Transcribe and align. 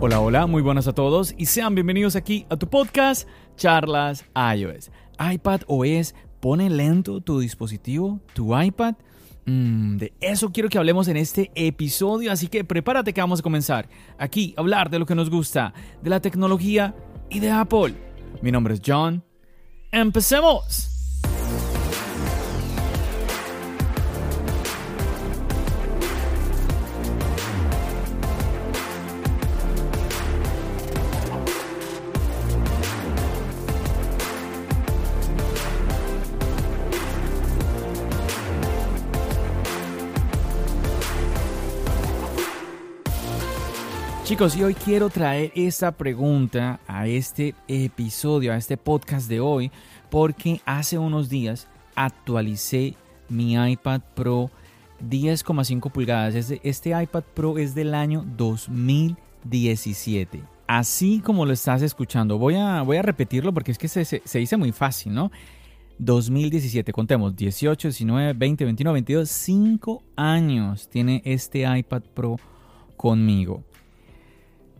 Hola, 0.00 0.20
hola, 0.20 0.46
muy 0.46 0.62
buenas 0.62 0.86
a 0.86 0.92
todos 0.92 1.34
y 1.36 1.46
sean 1.46 1.74
bienvenidos 1.74 2.14
aquí 2.14 2.46
a 2.50 2.56
tu 2.56 2.68
podcast 2.68 3.28
Charlas 3.56 4.24
iOS. 4.54 4.92
iPad 5.18 5.62
OS 5.66 6.14
pone 6.38 6.70
lento 6.70 7.20
tu 7.20 7.40
dispositivo, 7.40 8.20
tu 8.32 8.56
iPad. 8.56 8.94
Mm, 9.44 9.96
de 9.96 10.12
eso 10.20 10.52
quiero 10.52 10.68
que 10.68 10.78
hablemos 10.78 11.08
en 11.08 11.16
este 11.16 11.50
episodio, 11.56 12.30
así 12.30 12.46
que 12.46 12.62
prepárate 12.62 13.12
que 13.12 13.20
vamos 13.20 13.40
a 13.40 13.42
comenzar 13.42 13.88
aquí 14.18 14.54
a 14.56 14.60
hablar 14.60 14.88
de 14.88 15.00
lo 15.00 15.06
que 15.06 15.16
nos 15.16 15.30
gusta, 15.30 15.74
de 16.00 16.10
la 16.10 16.20
tecnología 16.20 16.94
y 17.28 17.40
de 17.40 17.50
Apple. 17.50 17.96
Mi 18.40 18.52
nombre 18.52 18.74
es 18.74 18.82
John. 18.86 19.24
¡Empecemos! 19.90 20.97
Chicos, 44.38 44.56
y 44.56 44.62
hoy 44.62 44.74
quiero 44.74 45.10
traer 45.10 45.50
esta 45.56 45.90
pregunta 45.90 46.78
a 46.86 47.08
este 47.08 47.56
episodio, 47.66 48.52
a 48.52 48.56
este 48.56 48.76
podcast 48.76 49.28
de 49.28 49.40
hoy, 49.40 49.72
porque 50.10 50.60
hace 50.64 50.96
unos 50.96 51.28
días 51.28 51.66
actualicé 51.96 52.94
mi 53.28 53.54
iPad 53.54 54.00
Pro 54.14 54.52
10,5 55.02 55.90
pulgadas. 55.90 56.52
Este, 56.62 57.02
iPad 57.02 57.24
Pro 57.34 57.58
es 57.58 57.74
del 57.74 57.94
año 57.94 58.24
2017. 58.36 60.40
Así 60.68 61.18
como 61.18 61.44
lo 61.44 61.52
estás 61.52 61.82
escuchando, 61.82 62.38
voy 62.38 62.54
a, 62.54 62.84
repetirlo 63.02 63.52
porque 63.52 63.72
es 63.72 63.78
que 63.78 63.88
se, 63.88 64.04
se 64.04 64.38
dice 64.38 64.56
muy 64.56 64.70
fácil, 64.70 65.14
¿no? 65.14 65.32
2017, 65.98 66.92
contemos, 66.92 67.34
18, 67.34 67.88
19, 67.88 68.34
20, 68.34 68.64
21, 68.66 68.92
22, 68.92 69.28
5 69.28 70.04
años 70.14 70.88
tiene 70.88 71.22
este 71.24 71.64
iPad 71.76 72.02
Pro 72.14 72.36
conmigo. 72.96 73.64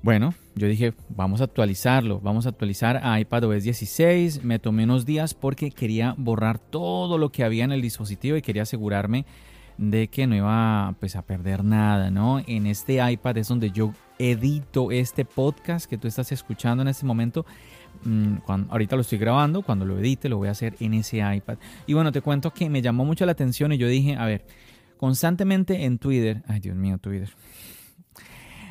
Bueno, 0.00 0.32
yo 0.54 0.68
dije, 0.68 0.94
vamos 1.08 1.40
a 1.40 1.44
actualizarlo, 1.44 2.20
vamos 2.20 2.46
a 2.46 2.50
actualizar 2.50 3.00
a 3.02 3.18
iPadOS 3.18 3.64
16. 3.64 4.44
Me 4.44 4.60
tomé 4.60 4.84
unos 4.84 5.04
días 5.04 5.34
porque 5.34 5.72
quería 5.72 6.14
borrar 6.16 6.60
todo 6.60 7.18
lo 7.18 7.32
que 7.32 7.42
había 7.42 7.64
en 7.64 7.72
el 7.72 7.82
dispositivo 7.82 8.36
y 8.36 8.42
quería 8.42 8.62
asegurarme 8.62 9.26
de 9.76 10.08
que 10.08 10.26
no 10.28 10.36
iba 10.36 10.94
pues, 11.00 11.16
a 11.16 11.22
perder 11.22 11.64
nada, 11.64 12.10
¿no? 12.12 12.40
En 12.46 12.66
este 12.66 12.98
iPad 13.10 13.38
es 13.38 13.48
donde 13.48 13.70
yo 13.70 13.92
edito 14.20 14.92
este 14.92 15.24
podcast 15.24 15.90
que 15.90 15.98
tú 15.98 16.06
estás 16.06 16.30
escuchando 16.30 16.82
en 16.82 16.88
este 16.88 17.04
momento. 17.04 17.44
Mm, 18.04 18.36
cuando, 18.46 18.72
ahorita 18.72 18.94
lo 18.94 19.02
estoy 19.02 19.18
grabando, 19.18 19.62
cuando 19.62 19.84
lo 19.84 19.98
edite 19.98 20.28
lo 20.28 20.38
voy 20.38 20.48
a 20.48 20.52
hacer 20.52 20.76
en 20.78 20.94
ese 20.94 21.18
iPad. 21.18 21.58
Y 21.86 21.94
bueno, 21.94 22.12
te 22.12 22.20
cuento 22.20 22.52
que 22.52 22.70
me 22.70 22.82
llamó 22.82 23.04
mucho 23.04 23.26
la 23.26 23.32
atención 23.32 23.72
y 23.72 23.78
yo 23.78 23.88
dije, 23.88 24.14
a 24.14 24.26
ver, 24.26 24.46
constantemente 24.96 25.84
en 25.84 25.98
Twitter, 25.98 26.42
ay 26.46 26.60
Dios 26.60 26.76
mío, 26.76 26.98
Twitter 26.98 27.30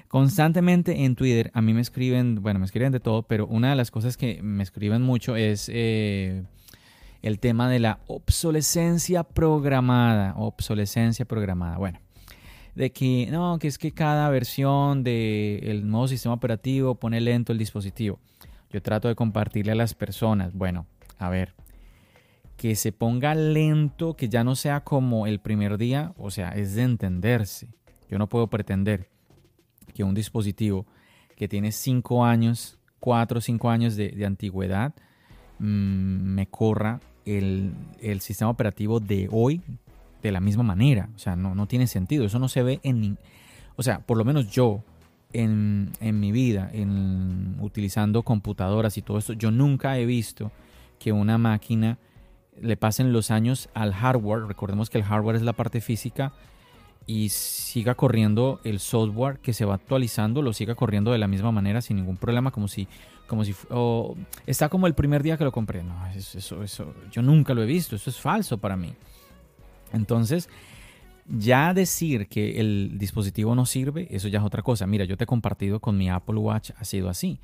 Constantemente 0.08 1.04
en 1.04 1.16
Twitter 1.16 1.52
a 1.54 1.62
mí 1.62 1.74
me 1.74 1.82
escriben, 1.82 2.42
bueno, 2.42 2.60
me 2.60 2.66
escriben 2.66 2.92
de 2.92 3.00
todo, 3.00 3.24
pero 3.24 3.46
una 3.48 3.72
de 3.72 3.76
las 3.76 3.92
cosas 3.92 4.16
que 4.16 4.42
me 4.42 4.64
escriben 4.64 5.02
mucho 5.02 5.36
es 5.36 5.70
eh, 5.74 6.44
el 7.22 7.40
tema 7.40 7.70
de 7.70 7.80
la 7.80 8.00
obsolescencia 8.08 9.24
programada. 9.24 10.34
Obsolescencia 10.38 11.26
programada. 11.26 11.78
Bueno, 11.78 12.00
de 12.76 12.92
que 12.92 13.28
no, 13.32 13.60
que 13.60 13.68
es 13.68 13.78
que 13.78 13.92
cada 13.92 14.30
versión 14.30 15.04
del 15.04 15.90
nuevo 15.90 16.08
sistema 16.08 16.36
operativo 16.36 16.96
pone 16.96 17.20
lento 17.20 17.52
el 17.52 17.58
dispositivo. 17.58 18.20
Yo 18.70 18.82
trato 18.82 19.10
de 19.10 19.16
compartirle 19.16 19.74
a 19.74 19.76
las 19.76 19.94
personas, 19.94 20.54
bueno, 20.54 20.86
a 21.18 21.30
ver, 21.30 21.54
que 22.56 22.76
se 22.76 22.92
ponga 22.92 23.36
lento, 23.36 24.16
que 24.16 24.30
ya 24.30 24.44
no 24.44 24.56
sea 24.56 24.82
como 24.82 25.28
el 25.28 25.40
primer 25.40 25.78
día, 25.78 26.14
o 26.18 26.32
sea, 26.32 26.52
es 26.52 26.76
de 26.76 26.84
entenderse. 26.84 27.68
Yo 28.10 28.18
no 28.18 28.28
puedo 28.28 28.48
pretender 28.48 29.10
que 29.98 30.04
un 30.04 30.14
dispositivo 30.14 30.86
que 31.36 31.48
tiene 31.48 31.72
5 31.72 32.24
años, 32.24 32.78
4 33.00 33.40
o 33.40 33.42
5 33.42 33.70
años 33.72 33.96
de, 33.96 34.24
antigüedad, 34.26 34.94
mm, 35.58 35.66
me 35.66 36.46
corra 36.48 37.00
el, 37.26 37.74
sistema 38.20 38.52
operativo 38.52 39.00
de 39.00 39.28
hoy 39.32 39.64
de 40.22 40.32
la 40.32 40.40
misma 40.40 40.62
manera. 40.62 41.10
O 41.16 41.20
sea, 41.20 41.36
no, 41.36 41.56
no 41.56 41.66
tiene 41.66 41.88
sentido. 41.88 42.26
Eso 42.26 42.38
no 42.38 42.48
se 42.48 42.62
ve 42.62 42.80
en... 42.84 43.18
O 43.76 43.82
sea, 43.82 44.00
por 44.00 44.18
lo 44.18 44.26
menos 44.26 44.52
yo, 44.52 44.84
en, 45.34 45.92
en, 46.00 46.20
mi 46.20 46.32
vida, 46.32 46.70
en, 46.72 47.58
utilizando 47.60 48.22
computadoras 48.22 48.98
y 48.98 49.02
todo 49.02 49.18
esto, 49.18 49.34
yo 49.34 49.50
nunca 49.50 49.98
he 49.98 50.06
visto 50.06 50.52
que 51.00 51.12
una 51.12 51.40
máquina 51.40 51.98
le 52.62 52.78
pasen 52.78 53.14
los 53.14 53.32
años 53.32 53.70
al 53.74 53.94
hardware. 53.94 54.46
Recordemos 54.46 54.92
que 54.92 55.00
el 55.00 55.04
hardware 55.04 55.38
es 55.38 55.42
la 55.42 55.54
parte 55.54 55.82
física 55.82 56.34
y 57.08 57.30
siga 57.30 57.96
corriendo 57.96 58.60
el 58.66 58.80
software 58.80 59.40
que 59.40 59.54
se 59.54 59.64
va 59.64 59.76
actualizando, 59.76 60.42
lo 60.42 60.52
siga 60.52 60.76
corriendo 60.76 61.14
de 61.14 61.18
la 61.18 61.28
misma 61.28 61.54
manera 61.54 61.82
sin 61.82 61.96
ningún 61.96 62.18
problema, 62.18 62.52
como 62.52 62.68
si, 62.68 62.88
como 63.28 63.46
si 63.46 63.56
está 64.46 64.68
como 64.68 64.88
el 64.88 64.94
primer 64.94 65.24
día 65.24 65.38
que 65.38 65.46
lo 65.46 65.54
compré. 65.54 65.84
No, 65.84 66.06
eso, 66.08 66.62
eso, 66.62 66.94
yo 67.10 67.22
nunca 67.22 67.54
lo 67.54 67.64
he 67.64 67.66
visto, 67.66 67.96
eso 67.96 68.10
es 68.10 68.20
falso 68.20 68.58
para 68.58 68.76
mí. 68.76 68.94
Entonces, 69.94 70.50
ya 71.26 71.74
decir 71.74 72.28
que 72.28 72.60
el 72.60 72.98
dispositivo 72.98 73.56
no 73.56 73.66
sirve, 73.66 74.08
eso 74.12 74.28
ya 74.28 74.40
es 74.40 74.46
otra 74.46 74.62
cosa. 74.62 74.86
Mira, 74.86 75.06
yo 75.06 75.16
te 75.16 75.24
he 75.24 75.28
compartido 75.28 75.80
con 75.80 75.98
mi 75.98 76.10
Apple 76.10 76.38
Watch, 76.38 76.72
ha 76.78 76.84
sido 76.84 77.08
así. 77.08 77.40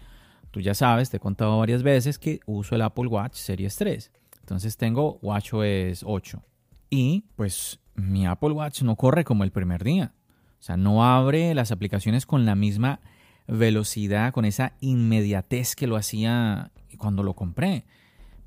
Tú 0.52 0.59
ya 0.59 0.73
sabes, 0.73 1.09
te 1.09 1.18
he 1.18 1.19
contado 1.22 1.57
varias 1.57 1.84
veces 1.84 2.19
que 2.19 2.41
uso 2.46 2.75
el 2.75 2.81
Apple 2.81 3.07
Watch 3.07 3.35
Series 3.35 3.78
3. 3.78 4.12
Entonces 4.41 4.75
tengo 4.75 5.19
WatchOS 5.22 6.03
8. 6.06 6.44
Y 6.90 7.23
pues 7.38 7.79
mi 7.95 8.25
Apple 8.25 8.51
Watch 8.51 8.81
no 8.81 8.95
corre 8.95 9.23
como 9.23 9.43
el 9.43 9.51
primer 9.51 9.83
día. 9.83 10.13
O 10.59 10.63
sea, 10.63 10.77
no 10.77 11.03
abre 11.03 11.53
las 11.53 11.71
aplicaciones 11.71 12.25
con 12.25 12.45
la 12.45 12.55
misma 12.55 12.99
velocidad, 13.47 14.31
con 14.31 14.45
esa 14.45 14.73
inmediatez 14.79 15.75
que 15.75 15.87
lo 15.87 15.95
hacía 15.95 16.71
cuando 16.97 17.23
lo 17.23 17.33
compré. 17.33 17.83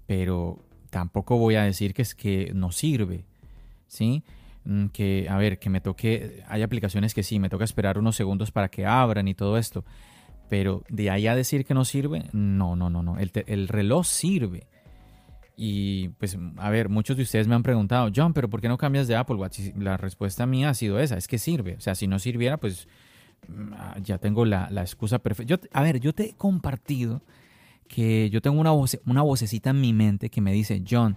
Pero 0.06 0.64
tampoco 0.90 1.36
voy 1.36 1.56
a 1.56 1.62
decir 1.62 1.92
que 1.92 2.02
es 2.02 2.14
que 2.14 2.52
no 2.54 2.72
sirve. 2.72 3.24
¿Sí? 3.86 4.24
Mm, 4.64 4.86
que, 4.86 5.26
a 5.28 5.36
ver, 5.36 5.58
que 5.58 5.70
me 5.70 5.80
toque, 5.80 6.42
hay 6.48 6.62
aplicaciones 6.62 7.14
que 7.14 7.22
sí, 7.22 7.38
me 7.38 7.48
toca 7.48 7.64
esperar 7.64 7.98
unos 7.98 8.16
segundos 8.16 8.50
para 8.50 8.68
que 8.68 8.86
abran 8.86 9.28
y 9.28 9.34
todo 9.34 9.58
esto. 9.58 9.84
Pero 10.48 10.84
de 10.88 11.10
ahí 11.10 11.26
a 11.26 11.36
decir 11.36 11.64
que 11.64 11.74
no 11.74 11.84
sirve, 11.84 12.28
no, 12.32 12.76
no, 12.76 12.90
no, 12.90 13.02
no. 13.02 13.18
El, 13.18 13.30
el 13.46 13.68
reloj 13.68 14.06
sirve. 14.06 14.66
Y 15.56 16.11
pues, 16.11 16.37
a 16.59 16.69
ver, 16.69 16.91
muchos 16.91 17.17
de 17.17 17.22
ustedes 17.22 17.49
me 17.49 17.55
han 17.55 17.62
preguntado, 17.62 18.11
John, 18.15 18.34
pero 18.34 18.50
¿por 18.50 18.61
qué 18.61 18.69
no 18.69 18.77
cambias 18.77 19.09
de 19.09 19.17
Apple 19.17 19.37
Watch? 19.37 19.61
La 19.78 19.97
respuesta 19.97 20.44
mía 20.44 20.69
ha 20.69 20.75
sido 20.75 21.00
esa, 21.00 21.17
es 21.17 21.26
que 21.26 21.38
sirve. 21.38 21.76
O 21.76 21.81
sea, 21.81 21.94
si 21.94 22.06
no 22.06 22.19
sirviera, 22.19 22.58
pues 22.58 22.87
ah, 23.73 23.97
ya 24.03 24.19
tengo 24.19 24.44
la, 24.44 24.69
excusa 24.76 25.19
perfecta. 25.19 25.58
a 25.73 25.82
ver, 25.82 25.99
yo 25.99 26.12
te 26.12 26.31
he 26.31 26.32
compartido 26.35 27.23
que 27.88 28.29
yo 28.29 28.43
tengo 28.43 28.61
una, 28.61 28.73
voz, 28.73 28.99
una 29.06 29.23
vocecita 29.23 29.70
en 29.70 29.81
mi 29.81 29.94
mente 29.94 30.29
que 30.29 30.43
me 30.43 30.53
dice, 30.53 30.82
John, 30.88 31.17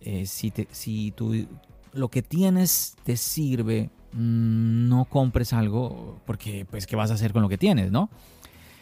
eh, 0.00 0.24
si, 0.24 0.50
te, 0.50 0.66
si 0.70 1.10
tú 1.10 1.46
lo 1.92 2.08
que 2.08 2.22
tienes 2.22 2.96
te 3.04 3.18
sirve, 3.18 3.90
mm, 4.12 4.88
no 4.88 5.04
compres 5.04 5.52
algo 5.52 6.20
porque, 6.24 6.66
pues, 6.70 6.86
¿qué 6.86 6.96
vas 6.96 7.10
a 7.10 7.14
hacer 7.14 7.32
con 7.32 7.42
lo 7.42 7.50
que 7.50 7.58
tienes, 7.58 7.90
no? 7.90 8.08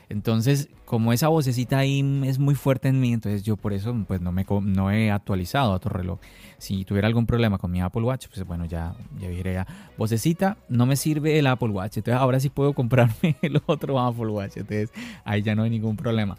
Entonces, 0.09 0.69
como 0.85 1.13
esa 1.13 1.29
vocecita 1.29 1.79
ahí 1.79 2.23
es 2.25 2.39
muy 2.39 2.55
fuerte 2.55 2.89
en 2.89 3.01
mí, 3.01 3.13
entonces 3.13 3.43
yo 3.43 3.57
por 3.57 3.73
eso 3.73 3.95
pues 4.07 4.21
no, 4.21 4.31
me, 4.31 4.47
no 4.63 4.91
he 4.91 5.11
actualizado 5.11 5.75
a 5.75 5.81
tu 5.81 5.89
reloj. 5.89 6.21
Si 6.59 6.85
tuviera 6.85 7.09
algún 7.09 7.27
problema 7.27 7.59
con 7.59 7.73
mi 7.73 7.81
Apple 7.81 8.03
Watch, 8.03 8.29
pues 8.33 8.47
bueno, 8.47 8.67
ya, 8.67 8.95
ya 9.21 9.29
diría, 9.29 9.67
vocecita, 9.99 10.59
no 10.69 10.87
me 10.87 10.95
sirve 10.95 11.39
el 11.39 11.47
Apple 11.49 11.71
Watch. 11.71 11.97
Entonces 11.97 12.21
ahora 12.21 12.39
sí 12.39 12.51
puedo 12.51 12.73
comprarme 12.73 13.37
el 13.43 13.61
otro 13.67 13.99
Apple 13.99 14.29
Watch. 14.29 14.59
Entonces 14.59 14.93
ahí 15.25 15.43
ya 15.43 15.57
no 15.57 15.65
hay 15.65 15.71
ningún 15.71 15.97
problema. 15.97 16.39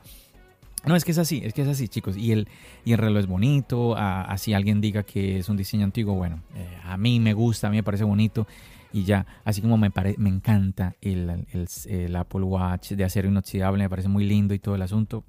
No, 0.86 0.96
es 0.96 1.04
que 1.04 1.12
es 1.12 1.18
así, 1.18 1.42
es 1.44 1.54
que 1.54 1.64
es 1.64 1.68
así, 1.68 1.90
chicos. 1.90 2.16
Y 2.16 2.32
el, 2.32 2.48
y 2.86 2.94
el 2.94 3.00
reloj 3.00 3.20
es 3.20 3.28
bonito. 3.28 3.96
así 3.98 4.54
alguien 4.54 4.80
diga 4.80 5.04
que 5.04 5.40
es 5.40 5.50
un 5.50 5.58
diseño 5.58 5.84
antiguo, 5.84 6.16
bueno, 6.16 6.40
eh, 6.56 6.78
a 6.86 6.96
mí 6.96 7.20
me 7.20 7.34
gusta, 7.34 7.68
a 7.68 7.70
mí 7.70 7.76
me 7.76 7.84
parece 7.84 8.06
bonito. 8.06 8.48
Y 8.94 9.04
ya, 9.04 9.26
así 9.44 9.62
como 9.62 9.78
me, 9.78 9.92
me 10.18 10.30
encanta 10.30 10.96
el, 11.02 11.46
el, 11.86 12.16
Apple 12.16 12.44
Watch 12.44 12.92
de 12.92 13.04
acero 13.04 13.28
inoxidable, 13.28 13.84
me 13.84 13.90
parece 13.90 14.08
muy 14.08 14.26
lindo 14.26 14.54
y 14.54 14.60
todo 14.60 14.76
el 14.76 14.82
asunto. 14.82 15.26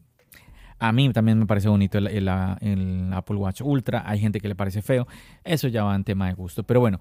A 0.78 0.92
mí 0.92 1.12
también 1.12 1.38
me 1.38 1.46
parece 1.46 1.68
bonito 1.68 1.98
el, 1.98 2.28
Apple 2.28 3.36
Watch 3.36 3.62
Ultra. 3.62 4.04
Hay 4.06 4.20
gente 4.20 4.40
que 4.40 4.48
le 4.48 4.54
parece 4.54 4.80
feo. 4.80 5.08
Eso 5.42 5.66
ya 5.68 5.82
va 5.82 5.94
en 5.96 6.04
tema 6.04 6.28
de 6.28 6.34
gusto. 6.34 6.62
Pero 6.62 6.78
bueno, 6.78 7.00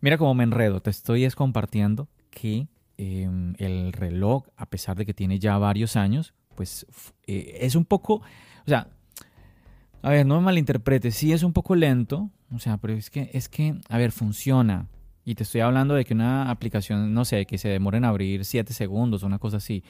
mira 0.00 0.18
cómo 0.18 0.34
me 0.34 0.42
enredo. 0.42 0.80
Te 0.80 0.90
estoy 0.90 1.24
es 1.24 1.36
compartiendo 1.36 2.08
que 2.30 2.66
em, 2.98 3.54
el 3.58 3.92
reloj, 3.92 4.46
a 4.56 4.66
pesar 4.66 4.96
de 4.96 5.06
que 5.06 5.14
tiene 5.14 5.38
ya 5.38 5.56
varios 5.56 5.94
años, 5.94 6.34
pues 6.56 6.84
eh, 7.28 7.58
es 7.60 7.76
un 7.76 7.84
poco, 7.84 8.14
o 8.14 8.22
sea, 8.66 8.88
a 10.02 10.10
ver, 10.10 10.26
no 10.26 10.36
me 10.36 10.46
malinterpretes, 10.46 11.14
sí 11.14 11.32
es 11.32 11.42
un 11.42 11.52
poco 11.52 11.76
lento, 11.76 12.30
o 12.52 12.58
sea, 12.58 12.76
pero 12.78 12.94
es 12.94 13.10
que, 13.10 13.30
es 13.32 13.48
que, 13.48 13.78
a 13.88 13.98
ver, 13.98 14.12
funciona. 14.12 14.88
Y 15.26 15.34
te 15.34 15.42
estoy 15.42 15.60
hablando 15.60 15.94
de 15.94 16.04
que 16.04 16.14
una 16.14 16.48
aplicación, 16.52 17.12
no 17.12 17.24
sé, 17.24 17.46
que 17.46 17.58
se 17.58 17.68
demore 17.68 17.98
en 17.98 18.04
abrir 18.04 18.44
7 18.44 18.72
segundos, 18.72 19.24
una 19.24 19.40
cosa 19.40 19.56
así. 19.56 19.82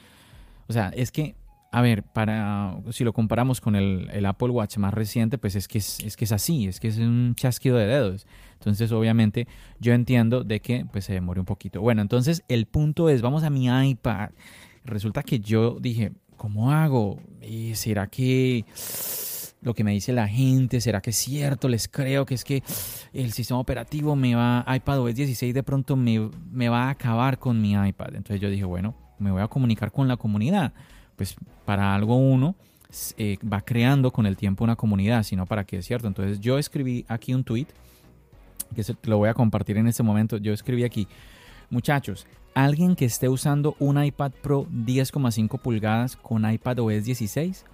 O 0.66 0.72
sea, 0.72 0.88
es 0.96 1.12
que, 1.12 1.36
a 1.72 1.82
ver, 1.82 2.04
para 2.04 2.74
si 2.90 3.04
lo 3.04 3.12
comparamos 3.12 3.60
con 3.60 3.76
el, 3.76 4.24
Apple 4.24 4.48
Watch 4.48 4.78
más 4.78 4.94
reciente, 4.94 5.36
pues 5.36 5.54
es 5.54 5.68
que 5.68 5.76
es, 5.76 6.16
que 6.16 6.24
es 6.24 6.32
así, 6.32 6.68
es 6.68 6.80
que 6.80 6.88
es 6.88 6.96
un 6.96 7.34
chasquido 7.36 7.76
de 7.76 7.86
dedos. 7.86 8.26
Entonces, 8.54 8.90
obviamente, 8.92 9.46
yo 9.78 9.92
entiendo 9.92 10.42
de 10.42 10.60
que 10.60 10.86
pues 10.90 11.04
se 11.04 11.12
demore 11.12 11.38
un 11.38 11.46
poquito. 11.46 11.82
Bueno, 11.82 12.00
entonces 12.00 12.42
el 12.48 12.64
punto 12.64 13.10
es, 13.10 13.20
vamos 13.20 13.44
a 13.44 13.50
mi 13.50 13.66
iPad. 13.66 14.30
Resulta 14.86 15.22
que 15.22 15.38
yo 15.40 15.76
dije, 15.78 16.12
¿cómo 16.38 16.72
hago? 16.72 17.20
¿Y 17.42 17.74
¿Será 17.74 18.06
que 18.06 18.64
lo 19.66 19.74
que 19.74 19.82
me 19.82 19.90
dice 19.90 20.12
la 20.12 20.28
gente, 20.28 20.80
será 20.80 21.00
que 21.00 21.10
es 21.10 21.16
cierto? 21.16 21.68
Les 21.68 21.88
creo 21.88 22.24
que 22.24 22.34
es 22.34 22.44
que 22.44 22.62
el 23.12 23.32
sistema 23.32 23.58
operativo 23.58 24.14
me 24.14 24.36
va, 24.36 24.64
iPadOS 24.64 25.16
16 25.16 25.52
de 25.52 25.62
pronto 25.64 25.96
me, 25.96 26.30
me 26.52 26.68
va 26.68 26.84
a 26.84 26.90
acabar 26.90 27.36
con 27.40 27.60
mi 27.60 27.72
iPad. 27.72 28.14
Entonces 28.14 28.40
yo 28.40 28.48
dije, 28.48 28.64
bueno, 28.64 28.94
me 29.18 29.32
voy 29.32 29.42
a 29.42 29.48
comunicar 29.48 29.90
con 29.90 30.06
la 30.06 30.16
comunidad. 30.16 30.72
Pues 31.16 31.34
para 31.64 31.96
algo 31.96 32.14
uno 32.14 32.54
eh, 33.16 33.38
va 33.42 33.60
creando 33.60 34.12
con 34.12 34.26
el 34.26 34.36
tiempo 34.36 34.62
una 34.62 34.76
comunidad, 34.76 35.24
sino 35.24 35.46
para 35.46 35.64
qué 35.64 35.78
es 35.78 35.86
cierto. 35.86 36.06
Entonces 36.06 36.38
yo 36.38 36.58
escribí 36.58 37.04
aquí 37.08 37.34
un 37.34 37.42
tweet, 37.42 37.66
que 38.72 38.84
lo 39.02 39.18
voy 39.18 39.30
a 39.30 39.34
compartir 39.34 39.78
en 39.78 39.88
este 39.88 40.04
momento. 40.04 40.36
Yo 40.36 40.52
escribí 40.52 40.84
aquí, 40.84 41.08
muchachos, 41.70 42.28
alguien 42.54 42.94
que 42.94 43.06
esté 43.06 43.28
usando 43.28 43.74
un 43.80 44.00
iPad 44.00 44.30
Pro 44.44 44.64
10,5 44.66 45.58
pulgadas 45.60 46.14
con 46.14 46.48
iPad 46.48 46.78
OS 46.78 47.04
16 47.04 47.64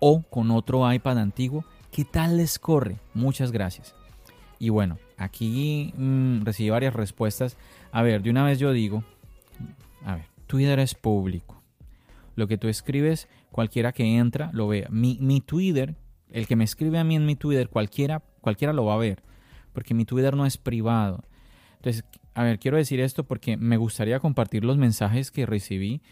o 0.00 0.22
con 0.22 0.50
otro 0.50 0.90
iPad 0.92 1.18
antiguo, 1.18 1.64
¿qué 1.90 2.04
tal 2.04 2.36
les 2.36 2.58
corre? 2.58 2.98
Muchas 3.14 3.52
gracias. 3.52 3.94
Y 4.58 4.68
bueno, 4.68 4.98
aquí 5.16 5.92
mm, 5.96 6.42
recibí 6.44 6.70
varias 6.70 6.94
respuestas. 6.94 7.56
A 7.92 8.02
ver, 8.02 8.22
de 8.22 8.30
una 8.30 8.44
vez 8.44 8.58
yo 8.58 8.72
digo, 8.72 9.04
a 10.04 10.18
Twitter 10.46 10.78
es 10.78 10.94
público. 10.94 11.62
Lo 12.36 12.48
que 12.48 12.58
tú 12.58 12.68
escribes, 12.68 13.28
cualquiera 13.50 13.92
que 13.92 14.16
entra 14.16 14.50
lo 14.52 14.68
vea. 14.68 14.88
Mi, 14.90 15.18
mi 15.20 15.40
Twitter, 15.40 15.96
el 16.30 16.46
que 16.46 16.56
me 16.56 16.64
escribe 16.64 16.98
a 16.98 17.04
mí 17.04 17.16
en 17.16 17.26
mi 17.26 17.36
Twitter, 17.36 17.68
cualquiera, 17.68 18.22
cualquiera 18.40 18.72
lo 18.72 18.84
va 18.84 18.94
a 18.94 18.98
ver, 18.98 19.22
porque 19.72 19.94
mi 19.94 20.04
Twitter 20.04 20.36
no 20.36 20.46
es 20.46 20.56
privado. 20.56 21.24
Entonces, 21.76 22.04
a 22.34 22.42
ver, 22.42 22.58
quiero 22.58 22.76
decir 22.76 23.00
esto 23.00 23.24
porque 23.24 23.56
me 23.56 23.76
gustaría 23.76 24.18
compartir 24.18 24.64
los 24.64 24.76
mensajes 24.76 25.30
que 25.30 25.46
recibí 25.46 26.02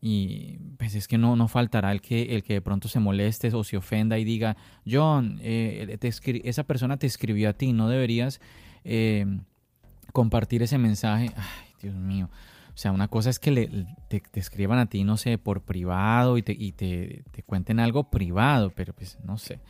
y 0.00 0.58
pues 0.78 0.94
es 0.94 1.08
que 1.08 1.18
no, 1.18 1.36
no 1.36 1.48
faltará 1.48 1.92
el 1.92 2.00
que, 2.00 2.36
el 2.36 2.42
que 2.42 2.54
de 2.54 2.60
pronto 2.60 2.88
se 2.88 3.00
moleste 3.00 3.48
o 3.54 3.64
se 3.64 3.76
ofenda 3.76 4.18
y 4.18 4.24
diga, 4.24 4.56
John, 4.86 5.38
eh, 5.42 5.98
esa 6.44 6.64
persona 6.64 6.96
te 6.98 7.06
escribió 7.06 7.50
a 7.50 7.52
ti, 7.54 7.72
no 7.72 7.88
deberías 7.88 8.40
eh, 8.84 9.26
compartir 10.12 10.62
ese 10.62 10.78
mensaje. 10.78 11.30
Ay, 11.36 11.74
Dios 11.82 11.94
mío. 11.94 12.30
O 12.74 12.78
sea, 12.78 12.92
una 12.92 13.08
cosa 13.08 13.30
es 13.30 13.38
que 13.38 13.50
le, 13.50 13.86
te, 14.08 14.22
escriban 14.34 14.78
a 14.78 14.86
ti, 14.86 15.02
no 15.02 15.16
sé, 15.16 15.38
por 15.38 15.62
privado 15.62 16.36
y, 16.36 16.42
te, 16.42 16.52
y 16.52 16.72
te, 16.72 17.24
te 17.32 17.42
cuenten 17.42 17.80
algo 17.80 18.10
privado, 18.10 18.70
pero 18.70 18.92
pues 18.92 19.18
no 19.24 19.38
sé. 19.38 19.60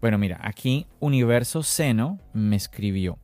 Bueno, 0.00 0.18
mira, 0.18 0.40
aquí 0.42 0.86
Universo 0.98 1.62
Seno 1.62 2.18
me 2.34 2.56
escribió 2.56 3.18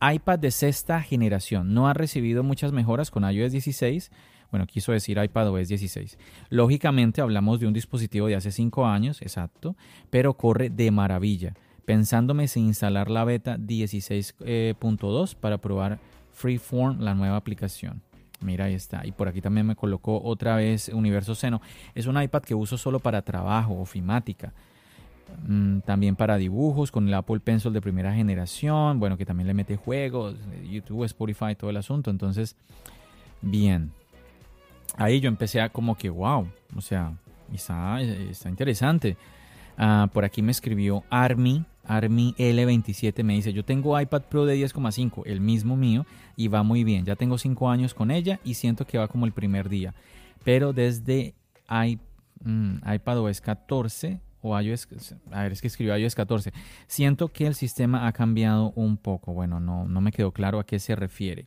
iPad 0.00 0.38
de 0.38 0.50
sexta 0.50 1.02
generación. 1.02 1.74
No 1.74 1.88
ha 1.88 1.94
recibido 1.94 2.42
muchas 2.42 2.72
mejoras 2.72 3.10
con 3.10 3.28
iOS 3.30 3.52
16. 3.52 4.10
Bueno, 4.50 4.66
quiso 4.66 4.92
decir 4.92 5.18
iPad 5.22 5.50
OS 5.50 5.68
16. 5.68 6.18
Lógicamente 6.50 7.20
hablamos 7.20 7.60
de 7.60 7.66
un 7.66 7.74
dispositivo 7.74 8.26
de 8.26 8.36
hace 8.36 8.50
5 8.50 8.86
años, 8.86 9.20
exacto, 9.22 9.76
pero 10.10 10.34
corre 10.34 10.70
de 10.70 10.90
maravilla. 10.90 11.54
Pensándome 11.84 12.48
sin 12.48 12.66
instalar 12.66 13.10
la 13.10 13.24
beta 13.24 13.56
16.2 13.56 15.34
para 15.34 15.58
probar 15.58 15.98
Freeform, 16.32 17.00
la 17.00 17.14
nueva 17.14 17.36
aplicación. 17.36 18.02
Mira, 18.40 18.66
ahí 18.66 18.74
está. 18.74 19.04
Y 19.04 19.12
por 19.12 19.28
aquí 19.28 19.40
también 19.40 19.66
me 19.66 19.74
colocó 19.74 20.22
otra 20.22 20.56
vez 20.56 20.88
Universo 20.88 21.34
Seno. 21.34 21.60
Es 21.94 22.06
un 22.06 22.20
iPad 22.20 22.42
que 22.42 22.54
uso 22.54 22.78
solo 22.78 23.00
para 23.00 23.22
trabajo, 23.22 23.80
ofimática. 23.80 24.52
Mm, 25.46 25.80
también 25.80 26.16
para 26.16 26.36
dibujos 26.36 26.90
con 26.90 27.06
el 27.08 27.14
Apple 27.14 27.40
Pencil 27.40 27.72
de 27.72 27.80
primera 27.80 28.14
generación. 28.14 29.00
Bueno, 29.00 29.16
que 29.16 29.26
también 29.26 29.46
le 29.46 29.54
mete 29.54 29.76
juegos, 29.76 30.36
YouTube, 30.68 31.04
Spotify, 31.04 31.54
todo 31.56 31.70
el 31.70 31.76
asunto. 31.76 32.10
Entonces, 32.10 32.56
bien. 33.40 33.90
Ahí 34.96 35.20
yo 35.20 35.28
empecé 35.28 35.60
a 35.60 35.68
como 35.68 35.96
que, 35.96 36.10
wow, 36.10 36.48
o 36.74 36.80
sea, 36.80 37.16
está, 37.52 38.00
está 38.00 38.48
interesante. 38.48 39.16
Ah, 39.76 40.08
por 40.12 40.24
aquí 40.24 40.42
me 40.42 40.50
escribió 40.50 41.04
Army, 41.08 41.64
Army 41.84 42.34
L27, 42.36 43.22
me 43.22 43.34
dice, 43.34 43.52
yo 43.52 43.64
tengo 43.64 43.98
iPad 43.98 44.22
Pro 44.22 44.44
de 44.44 44.56
10,5, 44.56 45.22
el 45.24 45.40
mismo 45.40 45.76
mío, 45.76 46.04
y 46.36 46.48
va 46.48 46.62
muy 46.62 46.84
bien. 46.84 47.04
Ya 47.04 47.16
tengo 47.16 47.38
5 47.38 47.70
años 47.70 47.94
con 47.94 48.10
ella 48.10 48.40
y 48.44 48.54
siento 48.54 48.86
que 48.86 48.98
va 48.98 49.08
como 49.08 49.24
el 49.24 49.32
primer 49.32 49.68
día. 49.68 49.94
Pero 50.44 50.72
desde 50.72 51.34
iPad 51.70 52.02
mm, 52.42 52.92
iPadOS 52.94 53.40
14 53.40 54.20
o 54.40 54.60
iOS, 54.60 54.88
a 55.32 55.42
ver, 55.42 55.52
es 55.52 55.60
que 55.60 55.66
escribió 55.66 55.96
iOS 55.96 56.14
14. 56.14 56.52
Siento 56.86 57.28
que 57.28 57.46
el 57.46 57.54
sistema 57.54 58.06
ha 58.06 58.12
cambiado 58.12 58.72
un 58.76 58.96
poco. 58.96 59.32
Bueno, 59.32 59.60
no, 59.60 59.86
no 59.86 60.00
me 60.00 60.12
quedó 60.12 60.32
claro 60.32 60.58
a 60.58 60.66
qué 60.66 60.78
se 60.78 60.94
refiere. 60.96 61.46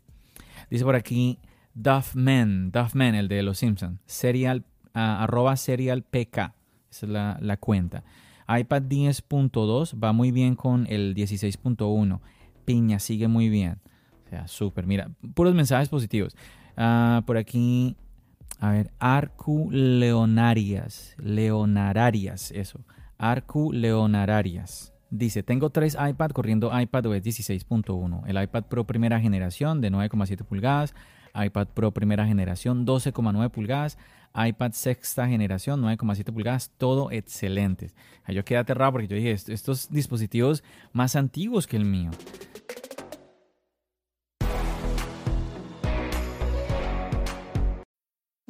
Dice 0.70 0.84
por 0.84 0.96
aquí 0.96 1.40
Duffman, 1.74 2.72
Duffman, 2.72 3.16
el 3.16 3.28
de 3.28 3.44
Los 3.44 3.60
Simpsons, 3.60 4.00
serial, 4.06 4.66
uh, 4.96 5.00
arroba 5.00 5.56
serial 5.56 6.04
PK, 6.04 6.54
esa 6.90 7.06
es 7.06 7.12
la, 7.12 7.38
la 7.42 7.58
cuenta. 7.58 8.04
iPad 8.48 8.84
10.2 8.84 10.02
va 10.04 10.12
muy 10.14 10.32
bien 10.32 10.56
con 10.56 10.86
el 10.90 11.16
16.1. 11.16 12.20
Piña 12.66 13.00
sigue 13.00 13.28
muy 13.28 13.50
bien. 13.50 13.80
O 14.26 14.30
sea, 14.30 14.48
súper. 14.48 14.86
Mira, 14.86 15.10
puros 15.34 15.56
mensajes 15.56 15.90
positivos. 15.90 16.36
Uh, 16.78 17.22
por 17.24 17.38
aquí 17.38 17.96
a 18.62 18.70
ver, 18.70 18.92
Arcu 19.00 19.70
Leonarias. 19.72 21.16
Leonararias, 21.18 22.52
eso. 22.52 22.80
Arcu 23.18 23.74
Leonararias. 23.74 24.94
Dice, 25.10 25.42
tengo 25.42 25.72
tres 25.72 25.98
iPad 26.00 26.30
corriendo 26.30 26.72
iPadOS 26.80 27.24
16.1. 27.24 28.24
El 28.28 28.42
iPad 28.42 28.66
Pro 28.66 28.86
primera 28.86 29.20
generación 29.20 29.82
de 29.82 29.92
9,7 29.92 30.46
pulgadas. 30.46 30.94
iPad 31.36 31.68
Pro 31.68 31.92
primera 31.92 32.26
generación 32.26 32.86
12,9 32.86 33.50
pulgadas. 33.50 33.98
iPad 34.34 34.72
sexta 34.72 35.28
generación 35.28 35.82
9,7 35.82 36.32
pulgadas. 36.32 36.72
Todo 36.78 37.12
excelente. 37.12 37.92
Yo 38.28 38.46
quedé 38.46 38.60
aterrado 38.60 38.94
porque 38.94 39.08
yo 39.08 39.16
dije, 39.16 39.32
estos 39.32 39.90
dispositivos 39.90 40.64
más 40.94 41.16
antiguos 41.16 41.68
que 41.68 41.78
el 41.78 41.86
mío. 41.86 42.12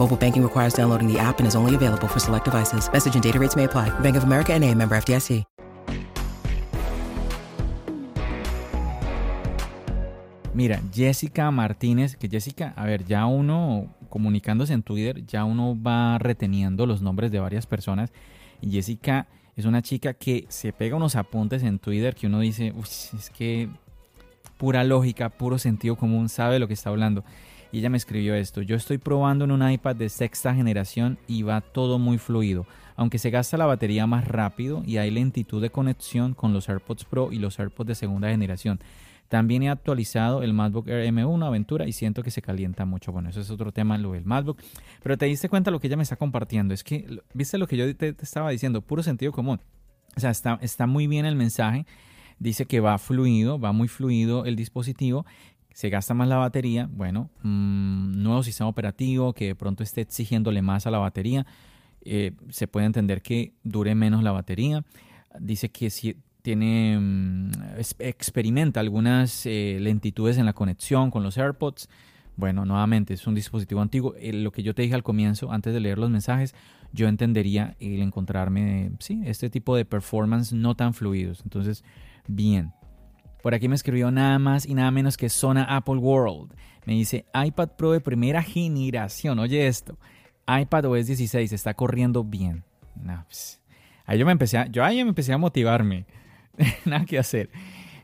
Mobile 0.00 0.16
banking 0.16 0.42
requires 0.42 0.72
downloading 0.72 1.06
the 1.06 1.18
app 1.18 1.40
and 1.40 1.46
is 1.46 1.54
only 1.54 1.74
available 1.74 2.08
for 2.08 2.20
select 2.20 2.46
devices. 2.46 2.90
Message 2.90 3.16
and 3.16 3.22
data 3.22 3.38
rates 3.38 3.54
may 3.54 3.64
apply. 3.64 3.90
Bank 4.00 4.16
of 4.16 4.24
America 4.24 4.54
and 4.54 4.64
a 4.64 4.74
member 4.74 4.96
FDIC. 4.96 5.44
Mira, 10.54 10.80
Jessica 10.90 11.50
Martínez, 11.50 12.16
que 12.16 12.30
Jessica, 12.30 12.72
a 12.76 12.86
ver, 12.86 13.04
ya 13.04 13.26
uno 13.26 13.94
comunicándose 14.08 14.72
en 14.72 14.82
Twitter, 14.82 15.26
ya 15.26 15.44
uno 15.44 15.76
va 15.80 16.16
reteniendo 16.16 16.86
los 16.86 17.02
nombres 17.02 17.30
de 17.30 17.40
varias 17.40 17.66
personas. 17.66 18.10
Y 18.62 18.70
Jessica 18.70 19.28
es 19.54 19.66
una 19.66 19.82
chica 19.82 20.14
que 20.14 20.46
se 20.48 20.72
pega 20.72 20.96
unos 20.96 21.14
apuntes 21.14 21.62
en 21.62 21.78
Twitter 21.78 22.14
que 22.14 22.26
uno 22.26 22.40
dice, 22.40 22.72
es 22.78 23.30
que 23.36 23.68
pura 24.56 24.82
lógica, 24.82 25.28
puro 25.28 25.58
sentido 25.58 25.96
común, 25.96 26.30
sabe 26.30 26.58
lo 26.58 26.68
que 26.68 26.74
está 26.74 26.88
hablando. 26.88 27.22
Y 27.72 27.78
ella 27.78 27.90
me 27.90 27.96
escribió 27.96 28.34
esto, 28.34 28.62
yo 28.62 28.76
estoy 28.76 28.98
probando 28.98 29.44
en 29.44 29.52
un 29.52 29.70
iPad 29.70 29.96
de 29.96 30.08
sexta 30.08 30.54
generación 30.54 31.18
y 31.28 31.42
va 31.42 31.60
todo 31.60 31.98
muy 31.98 32.18
fluido, 32.18 32.66
aunque 32.96 33.18
se 33.18 33.30
gasta 33.30 33.56
la 33.56 33.66
batería 33.66 34.06
más 34.06 34.26
rápido 34.26 34.82
y 34.84 34.96
hay 34.96 35.10
lentitud 35.10 35.62
de 35.62 35.70
conexión 35.70 36.34
con 36.34 36.52
los 36.52 36.68
AirPods 36.68 37.04
Pro 37.04 37.30
y 37.30 37.38
los 37.38 37.60
AirPods 37.60 37.88
de 37.88 37.94
segunda 37.94 38.28
generación. 38.28 38.80
También 39.30 39.62
he 39.62 39.70
actualizado 39.70 40.42
el 40.42 40.52
MacBook 40.52 40.88
Air 40.88 41.06
M1 41.14 41.46
Aventura 41.46 41.86
y 41.86 41.92
siento 41.92 42.24
que 42.24 42.32
se 42.32 42.42
calienta 42.42 42.84
mucho. 42.84 43.12
Bueno, 43.12 43.28
eso 43.30 43.40
es 43.40 43.48
otro 43.48 43.70
tema, 43.70 43.96
lo 43.96 44.10
del 44.10 44.24
MacBook. 44.24 44.60
Pero 45.04 45.16
te 45.16 45.26
diste 45.26 45.48
cuenta 45.48 45.70
lo 45.70 45.78
que 45.78 45.86
ella 45.86 45.96
me 45.96 46.02
está 46.02 46.16
compartiendo. 46.16 46.74
Es 46.74 46.82
que, 46.82 47.06
viste 47.32 47.56
lo 47.56 47.68
que 47.68 47.76
yo 47.76 47.96
te, 47.96 48.16
estaba 48.20 48.50
diciendo, 48.50 48.82
puro 48.82 49.04
sentido 49.04 49.30
común. 49.30 49.60
O 50.16 50.20
sea, 50.20 50.30
está, 50.30 50.58
está 50.62 50.88
muy 50.88 51.06
bien 51.06 51.26
el 51.26 51.36
mensaje. 51.36 51.86
Dice 52.40 52.66
que 52.66 52.80
va 52.80 52.98
fluido, 52.98 53.60
va 53.60 53.70
muy 53.70 53.86
fluido 53.86 54.46
el 54.46 54.56
dispositivo 54.56 55.24
se 55.72 55.88
gasta 55.88 56.14
más 56.14 56.28
la 56.28 56.36
batería, 56.36 56.88
bueno, 56.92 57.30
mm, 57.42 58.22
nuevo 58.22 58.42
sistema 58.42 58.68
operativo 58.68 59.32
que 59.32 59.46
de 59.46 59.54
pronto 59.54 59.82
esté 59.82 60.02
exigiéndole 60.02 60.62
más 60.62 60.86
a 60.86 60.90
la 60.90 60.98
batería, 60.98 61.46
eh, 62.02 62.32
se 62.48 62.66
puede 62.66 62.86
entender 62.86 63.22
que 63.22 63.54
dure 63.62 63.94
menos 63.94 64.22
la 64.22 64.32
batería. 64.32 64.84
Dice 65.38 65.70
que 65.70 65.90
si 65.90 66.16
tiene 66.42 66.98
mm, 66.98 67.50
experimenta 67.98 68.80
algunas 68.80 69.44
eh, 69.46 69.78
lentitudes 69.80 70.38
en 70.38 70.46
la 70.46 70.52
conexión 70.52 71.10
con 71.10 71.22
los 71.22 71.38
AirPods. 71.38 71.88
Bueno, 72.36 72.64
nuevamente 72.64 73.14
es 73.14 73.26
un 73.26 73.34
dispositivo 73.34 73.82
antiguo. 73.82 74.14
Eh, 74.18 74.32
lo 74.32 74.50
que 74.50 74.62
yo 74.62 74.74
te 74.74 74.82
dije 74.82 74.94
al 74.94 75.02
comienzo, 75.02 75.52
antes 75.52 75.74
de 75.74 75.80
leer 75.80 75.98
los 75.98 76.10
mensajes, 76.10 76.54
yo 76.92 77.06
entendería 77.06 77.76
el 77.80 78.00
encontrarme, 78.00 78.92
sí, 78.98 79.20
este 79.24 79.50
tipo 79.50 79.76
de 79.76 79.84
performance 79.84 80.52
no 80.52 80.74
tan 80.74 80.94
fluidos. 80.94 81.42
Entonces, 81.44 81.84
bien. 82.26 82.72
Por 83.42 83.54
aquí 83.54 83.68
me 83.68 83.74
escribió 83.74 84.10
nada 84.10 84.38
más 84.38 84.66
y 84.66 84.74
nada 84.74 84.90
menos 84.90 85.16
que 85.16 85.28
Zona 85.28 85.64
Apple 85.64 85.96
World. 85.96 86.54
Me 86.84 86.94
dice 86.94 87.24
iPad 87.34 87.70
Pro 87.76 87.92
de 87.92 88.00
primera 88.00 88.42
generación. 88.42 89.38
Oye 89.38 89.66
esto, 89.66 89.98
iPad 90.46 90.86
OS 90.86 91.06
16 91.06 91.52
está 91.52 91.74
corriendo 91.74 92.24
bien. 92.24 92.64
Pues, 93.26 93.60
ahí 94.04 94.18
yo 94.18 94.26
me 94.26 94.32
empecé 94.32 94.58
a, 94.58 94.66
yo 94.66 94.84
ahí 94.84 95.02
me 95.02 95.10
empecé 95.10 95.32
a 95.32 95.38
motivarme. 95.38 96.06
Nada 96.84 97.04
que 97.04 97.18
hacer. 97.18 97.50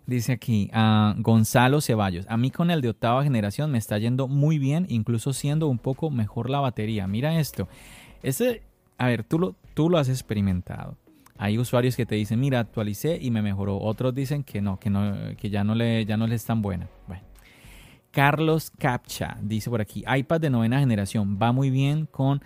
Dice 0.06 0.32
aquí 0.32 0.70
a 0.72 1.14
Gonzalo 1.18 1.80
Ceballos. 1.80 2.26
A 2.28 2.36
mí 2.36 2.50
con 2.50 2.70
el 2.70 2.80
de 2.80 2.90
octava 2.90 3.24
generación 3.24 3.72
me 3.72 3.78
está 3.78 3.98
yendo 3.98 4.28
muy 4.28 4.58
bien, 4.58 4.86
incluso 4.88 5.32
siendo 5.32 5.66
un 5.66 5.78
poco 5.78 6.10
mejor 6.10 6.48
la 6.48 6.60
batería. 6.60 7.08
Mira 7.08 7.38
esto. 7.40 7.68
Este, 8.22 8.62
a 8.98 9.06
ver, 9.06 9.24
tú 9.24 9.38
lo, 9.38 9.56
tú 9.74 9.90
lo 9.90 9.98
has 9.98 10.08
experimentado. 10.08 10.96
Hay 11.38 11.58
usuarios 11.58 11.96
que 11.96 12.06
te 12.06 12.14
dicen, 12.14 12.40
mira, 12.40 12.60
actualicé 12.60 13.18
y 13.20 13.30
me 13.30 13.42
mejoró. 13.42 13.78
Otros 13.78 14.14
dicen 14.14 14.42
que 14.42 14.60
no, 14.60 14.78
que 14.78 14.90
no, 14.90 15.36
que 15.36 15.50
ya 15.50 15.64
no 15.64 15.74
le, 15.74 16.04
ya 16.04 16.16
no 16.16 16.26
le 16.26 16.34
es 16.34 16.44
tan 16.44 16.62
buena. 16.62 16.88
Bueno. 17.06 17.22
Carlos 18.10 18.70
Capcha 18.70 19.36
dice 19.42 19.68
por 19.68 19.82
aquí, 19.82 20.02
iPad 20.08 20.40
de 20.40 20.48
novena 20.48 20.80
generación 20.80 21.38
va 21.40 21.52
muy 21.52 21.68
bien 21.68 22.06
con 22.06 22.40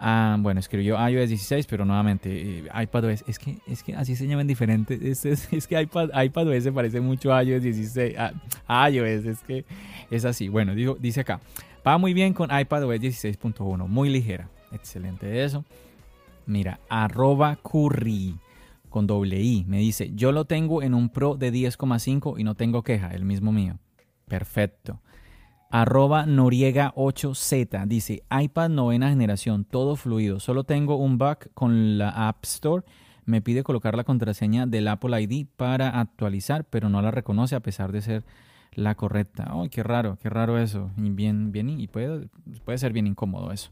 Ah, 0.00 0.36
bueno, 0.38 0.60
escribió 0.60 0.96
iOS 1.08 1.28
16, 1.28 1.66
pero 1.66 1.84
nuevamente 1.84 2.30
eh, 2.30 2.68
iPadOS. 2.82 3.24
Es 3.26 3.38
que, 3.40 3.58
es 3.66 3.82
que 3.82 3.96
así 3.96 4.14
se 4.14 4.28
llaman 4.28 4.46
diferentes. 4.46 5.24
Es, 5.52 5.66
que 5.66 5.80
iPad, 5.80 6.10
iPadOS 6.22 6.62
se 6.62 6.72
parece 6.72 7.00
mucho 7.00 7.34
a 7.34 7.42
iOS 7.42 7.62
16. 7.64 8.14
A, 8.68 8.90
iOS, 8.90 9.26
es 9.26 9.40
que 9.40 9.64
es 10.10 10.24
así. 10.24 10.48
Bueno, 10.48 10.74
dice 10.74 11.20
acá. 11.20 11.40
Va 11.84 11.98
muy 11.98 12.14
bien 12.14 12.32
con 12.32 12.48
iPadOS 12.56 13.00
16.1. 13.00 13.88
Muy 13.88 14.08
ligera. 14.08 14.48
Excelente 14.70 15.42
eso. 15.42 15.64
Mira, 16.48 16.80
arroba 16.88 17.56
curry 17.56 18.34
con 18.88 19.06
doble 19.06 19.38
I. 19.38 19.66
Me 19.68 19.78
dice, 19.80 20.12
yo 20.14 20.32
lo 20.32 20.46
tengo 20.46 20.82
en 20.82 20.94
un 20.94 21.10
Pro 21.10 21.36
de 21.36 21.52
10,5 21.52 22.40
y 22.40 22.42
no 22.42 22.54
tengo 22.54 22.82
queja, 22.82 23.10
el 23.10 23.26
mismo 23.26 23.52
mío. 23.52 23.78
Perfecto. 24.26 25.02
Arroba 25.70 26.24
Noriega8Z 26.24 27.86
dice 27.86 28.22
iPad 28.30 28.70
novena 28.70 29.10
generación, 29.10 29.66
todo 29.66 29.94
fluido. 29.94 30.40
Solo 30.40 30.64
tengo 30.64 30.96
un 30.96 31.18
bug 31.18 31.52
con 31.52 31.98
la 31.98 32.28
App 32.28 32.42
Store. 32.44 32.82
Me 33.26 33.42
pide 33.42 33.62
colocar 33.62 33.94
la 33.94 34.04
contraseña 34.04 34.64
del 34.64 34.88
Apple 34.88 35.20
ID 35.20 35.46
para 35.54 36.00
actualizar, 36.00 36.64
pero 36.64 36.88
no 36.88 37.02
la 37.02 37.10
reconoce 37.10 37.56
a 37.56 37.60
pesar 37.60 37.92
de 37.92 38.00
ser 38.00 38.24
la 38.72 38.94
correcta. 38.94 39.50
¡Ay, 39.50 39.68
qué 39.68 39.82
raro! 39.82 40.16
Qué 40.22 40.30
raro 40.30 40.58
eso. 40.58 40.90
Y 40.96 41.10
bien, 41.10 41.52
bien, 41.52 41.68
y 41.68 41.88
puede, 41.88 42.30
puede 42.64 42.78
ser 42.78 42.94
bien 42.94 43.06
incómodo 43.06 43.52
eso. 43.52 43.70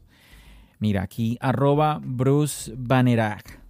Mira, 0.79 1.03
aquí 1.03 1.37
arroba 1.41 1.99
Bruce 2.03 2.73
Banerac 2.77 3.67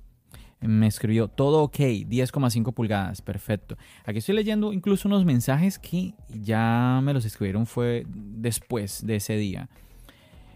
me 0.60 0.88
escribió 0.88 1.28
todo 1.28 1.64
ok, 1.64 1.78
10,5 1.78 2.74
pulgadas, 2.74 3.22
perfecto. 3.22 3.78
Aquí 4.06 4.20
estoy 4.20 4.36
leyendo 4.36 4.74
incluso 4.74 5.08
unos 5.08 5.24
mensajes 5.24 5.78
que 5.78 6.16
ya 6.30 7.00
me 7.04 7.14
los 7.14 7.26
escribieron 7.26 7.66
fue 7.68 8.06
después 8.08 9.06
de 9.06 9.18
ese 9.18 9.38
día. 9.38 9.70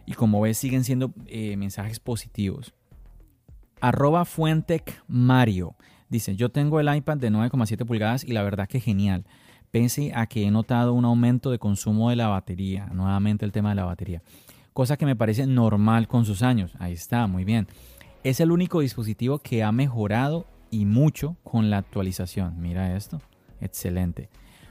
Y 0.06 0.14
como 0.14 0.42
ves, 0.42 0.58
siguen 0.58 0.84
siendo 0.84 1.14
eh, 1.28 1.56
mensajes 1.58 2.00
positivos. 2.00 2.74
Arroba 3.80 4.26
Fuentec 4.26 5.04
Mario. 5.08 5.76
Dice, 6.10 6.36
yo 6.36 6.50
tengo 6.50 6.80
el 6.80 6.94
iPad 6.94 7.18
de 7.18 7.32
9,7 7.32 7.86
pulgadas 7.86 8.24
y 8.24 8.34
la 8.34 8.44
verdad 8.44 8.68
que 8.68 8.80
genial. 8.80 9.26
Pese 9.70 10.12
a 10.14 10.26
que 10.26 10.44
he 10.44 10.52
notado 10.52 10.94
un 10.94 11.06
aumento 11.06 11.52
de 11.52 11.60
consumo 11.60 12.10
de 12.10 12.16
la 12.16 12.28
batería. 12.28 12.88
Nuevamente 12.88 13.46
el 13.46 13.52
tema 13.52 13.70
de 13.70 13.76
la 13.76 13.86
batería. 13.86 14.22
Cosa 14.74 14.98
que 14.98 15.06
me 15.06 15.16
parece 15.16 15.48
normal 15.48 16.08
con 16.08 16.26
sus 16.26 16.44
años. 16.44 16.74
Ahí 16.80 16.94
está, 16.94 17.28
muy 17.28 17.44
bien. 17.44 17.68
Es 18.24 18.40
el 18.40 18.52
único 18.52 18.80
dispositivo 18.82 19.40
que 19.40 19.64
ha 19.64 19.72
mejorado 19.72 20.46
y 20.70 20.86
mucho 20.86 21.36
con 21.44 21.70
la 21.70 21.78
actualización. 21.78 22.62
Mira 22.62 22.96
esto. 22.96 23.20
Excelente. 23.60 24.30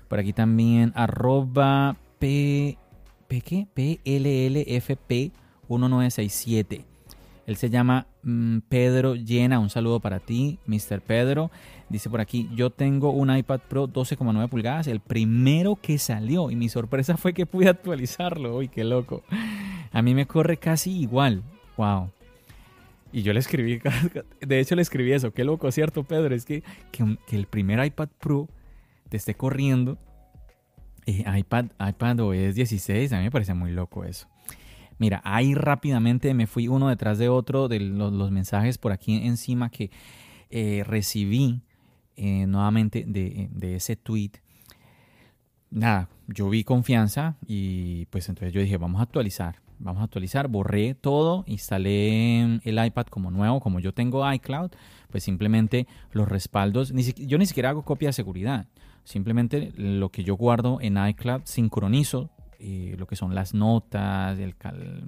Por 0.08 0.18
aquí 0.18 0.32
también 0.32 0.92
arroba 0.96 1.96
P, 2.18 2.78
P 3.28 3.40
¿qué? 3.42 3.66
PLLFP 3.74 5.32
1967. 5.68 6.84
Él 7.46 7.56
se 7.56 7.70
llama 7.70 8.06
mm, 8.22 8.58
Pedro 8.68 9.14
Llena. 9.14 9.58
Un 9.58 9.70
saludo 9.70 10.00
para 10.00 10.20
ti, 10.20 10.58
Mr. 10.66 11.00
Pedro. 11.00 11.50
Dice 11.88 12.08
por 12.08 12.20
aquí, 12.20 12.48
yo 12.54 12.70
tengo 12.70 13.10
un 13.10 13.34
iPad 13.34 13.60
Pro 13.68 13.88
12,9 13.88 14.48
pulgadas, 14.48 14.86
el 14.86 15.00
primero 15.00 15.76
que 15.76 15.98
salió. 15.98 16.50
Y 16.50 16.56
mi 16.56 16.68
sorpresa 16.68 17.16
fue 17.16 17.34
que 17.34 17.46
pude 17.46 17.68
actualizarlo. 17.68 18.56
Uy, 18.56 18.68
qué 18.68 18.84
loco. 18.84 19.24
A 19.92 20.02
mí 20.02 20.14
me 20.14 20.26
corre 20.26 20.56
casi 20.56 20.92
igual. 21.00 21.42
Wow. 21.76 22.10
Y 23.12 23.22
yo 23.22 23.32
le 23.32 23.40
escribí, 23.40 23.80
de 24.40 24.60
hecho 24.60 24.76
le 24.76 24.82
escribí 24.82 25.12
eso, 25.12 25.32
qué 25.32 25.42
loco, 25.44 25.70
¿cierto, 25.72 26.04
Pedro? 26.04 26.34
Es 26.34 26.44
que, 26.44 26.62
que, 26.92 27.36
el 27.36 27.46
primer 27.46 27.84
iPad 27.84 28.08
Pro 28.20 28.48
te 29.08 29.16
esté 29.16 29.34
corriendo 29.34 29.98
eh, 31.06 31.24
iPad, 31.38 31.66
iPad 31.80 32.20
OS 32.20 32.54
16, 32.54 33.12
a 33.12 33.18
mí 33.18 33.24
me 33.24 33.30
parece 33.32 33.54
muy 33.54 33.72
loco 33.72 34.04
eso. 34.04 34.28
Mira, 34.98 35.20
ahí 35.24 35.54
rápidamente 35.54 36.34
me 36.34 36.46
fui 36.46 36.68
uno 36.68 36.88
detrás 36.88 37.18
de 37.18 37.28
otro 37.28 37.66
de 37.66 37.80
los, 37.80 38.30
mensajes 38.30 38.78
por 38.78 38.92
aquí 38.92 39.16
encima 39.26 39.70
que 39.70 39.90
eh, 40.50 40.84
recibí 40.86 41.62
eh, 42.16 42.46
nuevamente 42.46 43.04
de, 43.08 43.48
de, 43.50 43.76
ese 43.76 43.96
tweet. 43.96 44.32
Nada, 45.70 46.08
yo 46.28 46.48
vi 46.48 46.62
confianza 46.62 47.36
y 47.46 48.04
pues 48.06 48.28
entonces 48.28 48.52
yo 48.52 48.60
dije, 48.60 48.76
vamos 48.76 49.00
a 49.00 49.04
actualizar 49.04 49.56
vamos 49.80 50.00
a 50.02 50.04
actualizar, 50.04 50.48
borré 50.48 50.94
todo, 50.94 51.44
instalé 51.46 52.60
el 52.62 52.84
iPad 52.84 53.06
como 53.06 53.30
nuevo, 53.30 53.60
como 53.60 53.80
yo 53.80 53.92
tengo 53.92 54.30
iCloud, 54.32 54.70
pues 55.10 55.24
simplemente 55.24 55.86
los 56.12 56.28
respaldos, 56.28 56.92
yo 56.92 57.38
ni 57.38 57.46
siquiera 57.46 57.70
hago 57.70 57.82
copia 57.82 58.10
de 58.10 58.12
seguridad, 58.12 58.66
simplemente 59.04 59.72
lo 59.76 60.10
que 60.10 60.22
yo 60.22 60.36
guardo 60.36 60.78
en 60.80 61.04
iCloud 61.04 61.42
sincronizo 61.44 62.30
eh, 62.62 62.94
lo 62.98 63.06
que 63.06 63.16
son 63.16 63.34
las 63.34 63.54
notas, 63.54 64.38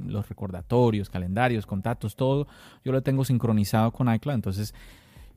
los 0.06 0.26
recordatorios, 0.26 1.10
calendarios, 1.10 1.66
contactos, 1.66 2.16
todo, 2.16 2.46
yo 2.82 2.92
lo 2.92 3.02
tengo 3.02 3.26
sincronizado 3.26 3.92
con 3.92 4.12
iCloud, 4.12 4.34
entonces 4.34 4.74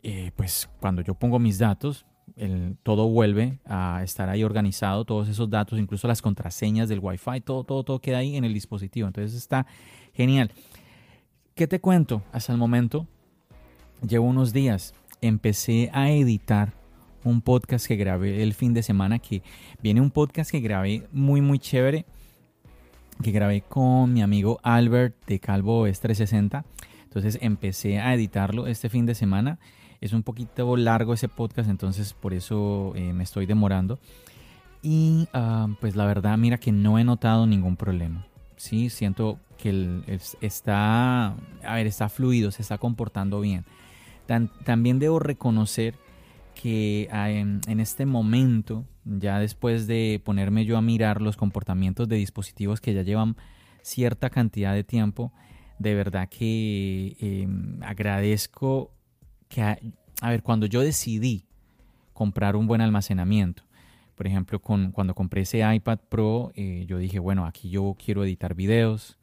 eh, 0.02 0.32
pues 0.38 0.70
cuando 0.80 1.02
yo 1.02 1.16
pongo 1.16 1.40
mis 1.40 1.60
datos, 1.60 2.06
todo 2.84 3.08
vuelve 3.08 3.60
a 3.66 4.02
estar 4.04 4.30
ahí 4.30 4.44
organizado, 4.44 5.06
todos 5.06 5.30
esos 5.30 5.50
datos, 5.50 5.80
incluso 5.80 6.08
las 6.08 6.22
contraseñas 6.22 6.90
del 6.90 7.00
Wi-Fi, 7.00 7.42
todo, 7.42 7.64
todo, 7.64 7.84
todo 7.84 8.00
queda 8.00 8.18
ahí 8.18 8.36
en 8.36 8.44
el 8.44 8.54
dispositivo. 8.54 9.08
Entonces 9.08 9.36
está 9.36 9.66
genial. 10.14 10.52
¿Qué 11.54 11.68
te 11.68 11.80
cuento? 11.80 12.22
Hasta 12.32 12.52
el 12.52 12.58
momento 12.58 13.08
llevo 14.06 14.26
unos 14.28 14.54
días 14.54 14.94
empecé 15.22 15.90
a 15.94 16.12
editar 16.12 16.74
un 17.24 17.42
podcast 17.42 17.88
que 17.88 17.96
grabé 17.96 18.44
el 18.44 18.54
fin 18.54 18.74
de 18.74 18.84
semana, 18.84 19.20
que 19.20 19.42
viene 19.82 20.02
un 20.02 20.12
podcast 20.12 20.52
que 20.52 20.60
grabé 20.60 21.08
muy, 21.12 21.42
muy 21.42 21.58
chévere, 21.58 22.06
que 23.24 23.32
grabé 23.32 23.62
con 23.62 24.14
mi 24.14 24.22
amigo 24.22 24.60
Albert 24.62 25.16
de 25.26 25.40
Calvo 25.40 25.88
S360. 25.88 26.64
Entonces 27.04 27.40
empecé 27.42 28.00
a 28.00 28.14
editarlo 28.14 28.68
este 28.68 28.90
fin 28.90 29.06
de 29.06 29.16
semana. 29.16 29.58
Es 30.02 30.14
un 30.14 30.24
poquito 30.24 30.76
largo 30.78 31.14
ese 31.14 31.28
podcast, 31.28 31.70
entonces 31.70 32.14
por 32.14 32.34
eso 32.34 32.94
eh, 32.96 33.14
me 33.14 33.24
estoy 33.24 33.46
demorando. 33.46 34.00
Y 34.82 35.28
ah, 35.34 35.68
pues 35.82 35.96
la 35.96 36.06
verdad, 36.06 36.38
mira 36.38 36.60
que 36.60 36.72
no 36.72 37.00
he 37.00 37.04
notado 37.04 37.48
ningún 37.48 37.76
problema. 37.76 38.28
Sí, 38.56 38.90
siento 38.90 39.40
que 39.58 39.70
el, 39.70 40.04
está, 40.42 41.36
a 41.64 41.76
ver, 41.76 41.88
está 41.88 42.10
fluido, 42.10 42.52
se 42.52 42.62
está 42.62 42.78
comportando 42.78 43.42
bien. 43.42 43.66
también 44.64 45.00
debo 45.00 45.20
reconocer 45.20 45.96
que 46.56 47.10
ah, 47.12 47.30
en, 47.30 47.62
este 47.80 48.06
momento, 48.06 48.86
ya 49.04 49.40
después 49.40 49.88
de 49.88 50.22
ponerme 50.24 50.66
yo 50.66 50.78
a 50.78 50.82
mirar 50.82 51.22
los 51.22 51.38
comportamientos 51.38 52.08
de 52.08 52.16
dispositivos 52.16 52.82
que 52.82 52.94
ya 52.94 53.04
llevan 53.04 53.36
cierta 53.82 54.30
cantidad 54.30 54.74
de 54.74 54.84
tiempo, 54.84 55.32
de 55.78 55.94
verdad 55.94 56.30
que 56.30 57.18
em, 57.20 57.84
agradezco 57.84 58.92
que, 59.56 59.62
a, 60.22 60.30
ver, 60.30 60.44
cuando 60.44 60.66
yo 60.66 60.82
decidí 60.82 61.46
comprar 62.14 62.56
un 62.56 62.68
buen 62.68 62.82
almacenamiento, 62.82 63.64
por 64.16 64.28
ejemplo, 64.28 64.60
cuando 64.60 65.14
compré 65.14 65.42
ese 65.42 65.62
iPad 65.76 66.00
Pro, 66.10 66.52
eh, 66.56 66.86
yo 66.88 66.98
dije, 66.98 67.20
bueno, 67.20 67.46
aquí 67.46 67.70
yo 67.70 67.96
quiero 68.04 68.24
editar 68.24 68.56
videos, 68.56 69.18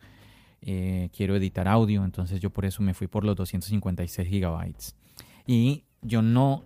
eh, 0.60 1.08
quiero 1.16 1.36
editar 1.36 1.66
audio, 1.66 2.04
entonces 2.04 2.40
yo 2.40 2.50
por 2.50 2.64
eso 2.64 2.82
me 2.82 2.94
fui 2.94 3.06
por 3.06 3.24
los 3.24 3.36
256 3.36 4.28
gigabytes. 4.28 4.94
Y 5.46 5.84
yo 6.02 6.20
no 6.22 6.64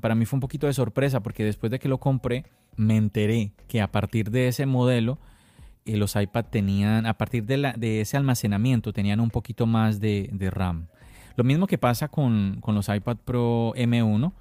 para, 0.00 0.14
mí 0.14 0.24
fue 0.26 0.36
un 0.36 0.40
poquito 0.40 0.66
de 0.66 0.72
sorpresa 0.72 1.20
porque 1.20 1.44
después 1.44 1.70
de 1.70 1.78
que 1.78 1.88
lo 1.88 1.98
compré, 1.98 2.44
me 2.76 2.96
enteré 2.96 3.52
que 3.68 3.80
a 3.80 3.92
partir 3.92 4.30
de 4.30 4.48
ese 4.48 4.66
modelo, 4.66 5.18
eh, 5.84 5.96
los 5.96 6.16
iPad 6.16 6.46
tenían, 6.46 7.06
a 7.06 7.14
partir 7.14 7.44
de, 7.44 7.72
de, 7.76 8.00
ese 8.00 8.16
almacenamiento, 8.16 8.92
tenían 8.92 9.20
un 9.20 9.30
poquito 9.30 9.66
más 9.66 10.00
de, 10.00 10.30
RAM. 10.50 10.88
Lo 11.36 11.44
mismo 11.44 11.66
que 11.66 11.78
pasa 11.78 12.08
con, 12.08 12.60
los 12.66 12.88
iPad 12.88 13.16
Pro 13.24 13.72
M1, 13.74 14.32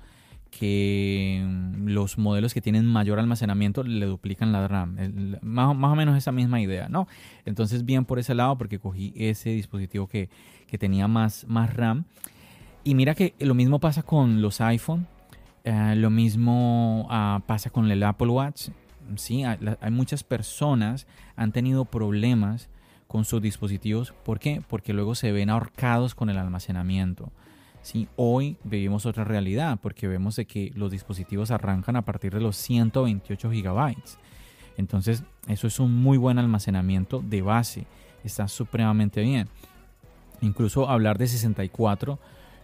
que 0.49 1.41
mm, 1.45 1.87
los 1.87 2.17
modelos 2.17 2.53
que 2.53 2.61
tienen 2.61 2.85
mayor 2.85 3.19
almacenamiento 3.19 3.83
le 3.83 4.05
duplican 4.05 4.51
la 4.51 4.67
RAM. 4.67 4.97
más, 5.41 5.75
más, 5.75 5.91
o 5.91 5.95
menos 5.95 6.17
esa 6.17 6.31
misma 6.31 6.61
idea, 6.61 6.89
¿no? 6.89 7.07
Entonces, 7.45 7.85
bien 7.85 8.05
por 8.05 8.19
ese 8.19 8.35
lado, 8.35 8.57
porque 8.57 8.79
cogí 8.79 9.13
ese 9.15 9.51
dispositivo 9.51 10.07
que, 10.07 10.29
que 10.67 10.77
tenía 10.77 11.07
más, 11.07 11.45
más 11.47 11.73
RAM. 11.73 12.05
Y 12.83 12.95
mira 12.95 13.13
que 13.13 13.35
lo 13.39 13.53
mismo 13.53 13.79
pasa 13.79 14.03
con 14.03 14.41
los 14.41 14.59
iPhone, 14.61 15.07
eh, 15.63 15.93
lo 15.95 16.09
mismo 16.09 17.07
ah, 17.09 17.41
pasa 17.45 17.69
con 17.69 17.89
el 17.91 18.01
Apple 18.03 18.29
Watch. 18.29 18.69
Sí, 19.15 19.43
hay, 19.43 19.91
muchas 19.91 20.23
personas 20.23 21.05
han 21.35 21.51
tenido 21.51 21.85
problemas 21.85 22.69
con 23.11 23.25
sus 23.25 23.41
dispositivos. 23.41 24.13
¿Por 24.23 24.39
qué? 24.39 24.61
Porque 24.69 24.93
luego 24.93 25.15
se 25.15 25.33
ven 25.33 25.49
ahorcados 25.49 26.15
con 26.15 26.29
el 26.29 26.37
almacenamiento. 26.37 27.29
Sí, 27.81 28.07
hoy 28.15 28.55
vivimos 28.63 29.05
otra 29.05 29.25
realidad 29.25 29.79
porque 29.81 30.07
vemos 30.07 30.37
de 30.37 30.45
que 30.45 30.71
los 30.75 30.91
dispositivos 30.91 31.51
arrancan 31.51 31.97
a 31.97 32.03
partir 32.03 32.33
de 32.33 32.39
los 32.39 32.55
128 32.55 33.51
gigabytes. 33.51 34.17
Entonces, 34.77 35.25
eso 35.49 35.67
es 35.67 35.77
un 35.81 35.93
muy 35.93 36.17
buen 36.17 36.39
almacenamiento 36.39 37.21
de 37.21 37.41
base. 37.41 37.85
Está 38.23 38.47
supremamente 38.47 39.19
bien. 39.19 39.49
Incluso 40.39 40.87
hablar 40.87 41.17
de 41.17 41.27
64 41.27 42.17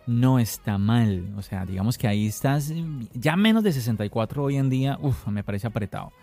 no 0.06 0.40
está 0.40 0.78
mal. 0.78 1.26
O 1.36 1.42
sea, 1.42 1.66
digamos 1.66 1.98
que 1.98 2.08
ahí 2.08 2.26
estás, 2.26 2.72
ya 3.14 3.36
menos 3.36 3.66
de 3.66 3.74
64 3.74 4.44
hoy 4.44 4.56
en 4.56 4.70
día, 4.70 4.98
uff, 5.02 5.28
me 5.28 5.44
parece 5.44 5.68
apretado. 5.68 6.14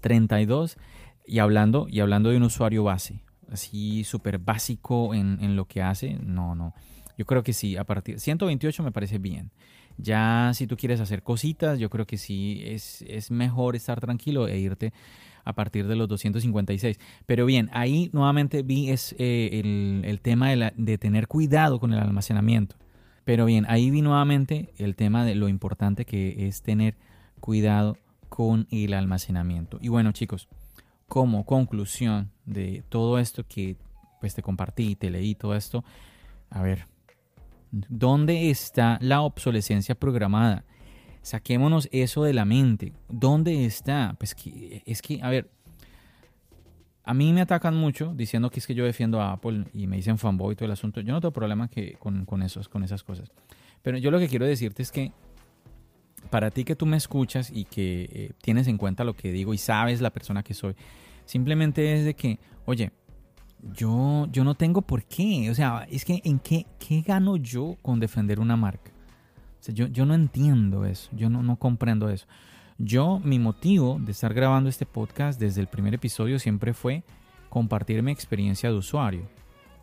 32 0.00 0.78
y 1.26 1.40
hablando, 1.40 1.86
y 1.90 2.00
hablando 2.00 2.30
de 2.30 2.38
un 2.38 2.44
usuario 2.44 2.82
base, 2.82 3.20
así 3.50 4.04
súper 4.04 4.38
básico 4.38 5.14
en, 5.14 5.56
lo 5.56 5.66
que 5.66 5.82
hace, 5.82 6.18
no, 6.22 6.54
no. 6.54 6.74
Yo 7.16 7.24
creo 7.26 7.42
que 7.42 7.52
sí, 7.52 7.76
a 7.76 7.84
partir 7.84 8.18
128 8.18 8.82
me 8.82 8.92
parece 8.92 9.18
bien. 9.18 9.50
Ya 9.96 10.50
si 10.54 10.66
tú 10.66 10.76
quieres 10.76 11.00
hacer 11.00 11.22
cositas, 11.22 11.78
yo 11.78 11.88
creo 11.88 12.06
que 12.06 12.18
sí 12.18 12.62
es, 12.64 13.02
es 13.02 13.30
mejor 13.30 13.76
estar 13.76 14.00
tranquilo 14.00 14.48
e 14.48 14.58
irte 14.58 14.92
a 15.44 15.52
partir 15.52 15.86
de 15.86 15.94
los 15.94 16.08
256. 16.08 16.98
Pero 17.26 17.46
bien, 17.46 17.70
ahí 17.72 18.10
nuevamente 18.12 18.62
vi 18.62 18.90
es, 18.90 19.14
eh, 19.18 19.50
el, 19.52 20.02
el, 20.04 20.20
tema 20.20 20.50
de, 20.50 20.56
la, 20.56 20.72
de 20.76 20.98
tener 20.98 21.28
cuidado 21.28 21.78
con 21.78 21.92
el 21.92 22.00
almacenamiento. 22.00 22.76
Pero 23.24 23.46
bien, 23.46 23.64
ahí 23.68 23.90
vi 23.90 24.02
nuevamente 24.02 24.72
el 24.76 24.96
tema 24.96 25.24
de 25.24 25.34
lo 25.34 25.48
importante 25.48 26.04
que 26.04 26.46
es 26.46 26.62
tener 26.62 26.96
cuidado 27.40 27.96
con 28.28 28.66
el 28.70 28.94
almacenamiento. 28.94 29.78
Y 29.80 29.88
bueno, 29.88 30.12
chicos, 30.12 30.48
como 31.14 31.46
conclusión 31.46 32.32
de 32.44 32.82
todo 32.88 33.20
esto 33.20 33.46
que 33.46 33.76
pues 34.18 34.34
te 34.34 34.42
compartí, 34.42 34.96
te 34.96 35.10
leí 35.10 35.36
todo 35.36 35.54
esto, 35.54 35.84
a 36.50 36.60
ver, 36.60 36.88
¿dónde 37.70 38.50
está 38.50 38.98
la 39.00 39.20
obsolescencia 39.20 39.94
programada? 39.94 40.64
Saquémonos 41.22 41.88
eso 41.92 42.24
de 42.24 42.32
la 42.32 42.44
mente. 42.44 42.94
¿Dónde 43.08 43.64
está? 43.64 44.16
Pues 44.18 44.34
que, 44.34 44.82
es 44.86 45.02
que, 45.02 45.22
a 45.22 45.30
ver, 45.30 45.48
a 47.04 47.14
mí 47.14 47.32
me 47.32 47.42
atacan 47.42 47.76
mucho 47.76 48.12
diciendo 48.16 48.50
que 48.50 48.58
es 48.58 48.66
que 48.66 48.74
yo 48.74 48.84
defiendo 48.84 49.20
a 49.20 49.34
Apple 49.34 49.66
y 49.72 49.86
me 49.86 49.94
dicen 49.94 50.18
fanboy 50.18 50.54
y 50.54 50.56
todo 50.56 50.66
el 50.66 50.72
asunto. 50.72 51.00
Yo 51.00 51.12
no 51.12 51.20
tengo 51.20 51.32
problema 51.32 51.68
que, 51.68 51.92
con, 51.92 52.42
esos, 52.42 52.68
con 52.68 52.82
esas 52.82 53.04
cosas. 53.04 53.30
Pero 53.82 53.98
yo 53.98 54.10
lo 54.10 54.18
que 54.18 54.26
quiero 54.26 54.46
decirte 54.46 54.82
es 54.82 54.90
que 54.90 55.12
para 56.30 56.50
ti 56.50 56.64
que 56.64 56.76
tú 56.76 56.86
me 56.86 56.96
escuchas 56.96 57.50
y 57.52 57.64
que 57.64 58.08
eh, 58.12 58.32
tienes 58.42 58.66
en 58.66 58.78
cuenta 58.78 59.04
lo 59.04 59.14
que 59.14 59.32
digo 59.32 59.54
y 59.54 59.58
sabes 59.58 60.00
la 60.00 60.10
persona 60.10 60.42
que 60.42 60.54
soy, 60.54 60.74
simplemente 61.24 61.94
es 61.94 62.04
de 62.04 62.14
que, 62.14 62.38
oye, 62.66 62.92
yo, 63.72 64.28
yo 64.30 64.44
no 64.44 64.54
tengo 64.54 64.82
por 64.82 65.04
qué. 65.04 65.50
O 65.50 65.54
sea, 65.54 65.86
es 65.90 66.04
que 66.04 66.20
en 66.24 66.38
qué, 66.38 66.66
qué 66.78 67.02
gano 67.02 67.36
yo 67.36 67.76
con 67.82 68.00
defender 68.00 68.40
una 68.40 68.56
marca. 68.56 68.92
O 69.60 69.62
sea, 69.64 69.74
yo, 69.74 69.86
yo 69.86 70.04
no 70.04 70.14
entiendo 70.14 70.84
eso, 70.84 71.08
yo 71.12 71.30
no, 71.30 71.42
no 71.42 71.56
comprendo 71.56 72.10
eso. 72.10 72.26
Yo, 72.76 73.20
mi 73.24 73.38
motivo 73.38 73.98
de 74.00 74.12
estar 74.12 74.34
grabando 74.34 74.68
este 74.68 74.84
podcast 74.84 75.40
desde 75.40 75.60
el 75.60 75.68
primer 75.68 75.94
episodio 75.94 76.38
siempre 76.38 76.74
fue 76.74 77.04
compartir 77.48 78.02
mi 78.02 78.12
experiencia 78.12 78.68
de 78.68 78.76
usuario. 78.76 79.28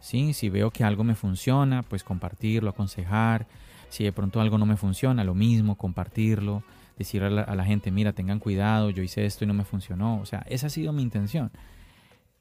¿Sí? 0.01 0.33
Si 0.33 0.49
veo 0.49 0.71
que 0.71 0.83
algo 0.83 1.03
me 1.03 1.15
funciona, 1.15 1.83
pues 1.83 2.03
compartirlo, 2.03 2.69
aconsejar. 2.69 3.47
Si 3.91 4.05
de 4.05 4.13
pronto 4.13 4.39
algo 4.39 4.57
no 4.57 4.65
me 4.65 4.77
funciona, 4.77 5.25
lo 5.25 5.35
mismo, 5.35 5.77
compartirlo. 5.77 6.63
Decirle 6.97 7.41
a 7.41 7.55
la, 7.55 7.65
gente, 7.65 7.91
mira, 7.91 8.13
tengan 8.13 8.39
cuidado, 8.39 8.89
yo 8.89 9.03
hice 9.03 9.25
esto 9.25 9.43
y 9.43 9.47
no 9.47 9.53
me 9.53 9.65
funcionó. 9.65 10.19
O 10.21 10.25
sea, 10.25 10.45
esa 10.47 10.67
ha 10.67 10.69
sido 10.69 10.93
mi 10.93 11.01
intención. 11.01 11.51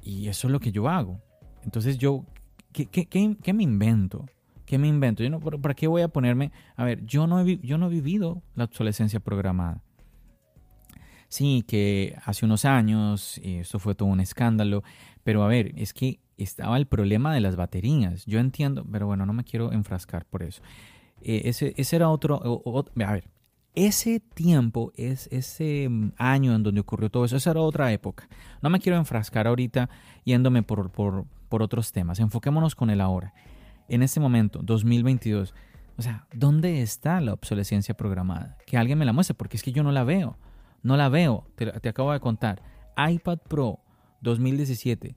Y 0.01 0.29
eso 0.29 0.47
es 0.47 0.53
lo 0.53 0.61
que 0.61 0.71
yo 0.71 0.89
hago. 0.89 1.21
Entonces 1.65 1.99
yo, 1.99 2.25
¿qué, 2.73 2.87
qué, 2.87 3.53
me 3.53 3.65
invento? 3.65 4.27
¿Qué 4.65 4.79
me 4.79 4.87
invento? 4.87 5.25
Yo 5.25 5.31
no, 5.31 5.41
¿Para 5.41 5.75
qué 5.75 5.89
voy 5.89 6.03
a 6.03 6.09
ponerme? 6.09 6.53
A 6.77 6.85
ver, 6.85 7.05
yo 7.05 7.27
no 7.27 7.45
yo 7.45 7.79
no 7.79 7.87
he 7.87 7.91
vivido 7.91 8.43
la 8.55 8.65
obsolescencia 8.65 9.19
programada. 9.19 9.83
Sí, 11.29 11.65
que 11.67 12.17
hace 12.25 12.45
unos 12.45 12.65
años 12.65 13.39
eh, 13.39 13.61
esto 13.61 13.81
fue 13.81 13.97
todo 13.97 14.09
un 14.09 14.21
escándalo, 14.21 14.85
pero 15.25 15.43
a 15.43 15.49
ver, 15.49 15.73
es 15.77 15.93
que 15.93 16.21
estaba 16.37 16.77
el 16.77 16.87
problema 16.87 17.35
de 17.35 17.41
las 17.41 17.57
baterías. 17.57 18.25
Yo 18.27 18.39
entiendo, 18.39 18.85
pero 18.91 19.07
bueno, 19.07 19.27
no 19.27 19.33
me 19.33 19.43
quiero 19.43 19.73
enfrascar 19.73 20.27
por 20.27 20.45
eso. 20.45 20.63
Eh, 21.23 21.43
ese, 21.45 21.75
ese, 21.77 21.97
era 21.97 22.09
otro, 22.09 22.41
a 22.43 23.13
ver, 23.13 23.31
ese 23.75 24.21
tiempo, 24.21 24.93
es, 24.97 25.29
ese 25.31 25.89
mm, 25.89 26.13
año 26.17 26.55
en 26.55 26.63
donde 26.63 26.81
ocurrió 26.81 27.11
todo 27.11 27.25
eso, 27.25 27.37
esa 27.37 27.51
era 27.51 27.61
otra 27.61 27.93
época. 27.93 28.29
No 28.63 28.71
me 28.71 28.81
quiero 28.81 28.99
enfrascar 28.99 29.47
ahorita 29.47 29.89
yéndome 30.25 30.63
por, 30.63 30.91
por, 30.91 31.27
por 31.49 31.63
otros 31.63 31.93
temas. 31.93 32.19
Enfoquémonos 32.19 32.75
con 32.75 32.91
el 32.91 33.01
ahora. 33.01 33.35
En 33.89 34.03
este 34.03 34.21
momento, 34.21 34.61
2022. 34.63 35.55
O 35.97 36.03
sea, 36.03 36.27
¿dónde 36.33 36.81
está 36.81 37.21
la 37.21 37.35
obsolescencia 37.35 37.95
programada? 37.95 38.57
Que 38.67 38.77
alguien 38.77 38.99
me 38.99 39.05
la 39.05 39.13
muestre, 39.13 39.35
porque 39.35 39.57
es 39.57 39.63
que 39.63 39.73
yo 39.73 39.83
no 39.83 39.93
la 39.93 40.05
veo. 40.05 40.39
No 40.83 40.97
la 40.97 41.09
veo, 41.09 41.47
te, 41.57 41.89
acabo 41.89 42.13
de 42.13 42.21
contar. 42.21 42.63
iPad 42.97 43.39
Pro 43.39 43.81
2017. 44.23 45.15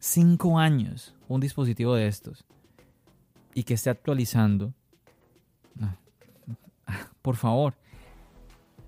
Cinco 0.00 0.58
años 0.58 1.14
un 1.28 1.40
dispositivo 1.40 1.94
de 1.94 2.06
estos. 2.06 2.44
Y 3.54 3.64
que 3.64 3.74
esté 3.74 3.90
actualizando. 3.90 4.74
Por 7.22 7.36
favor. 7.36 7.74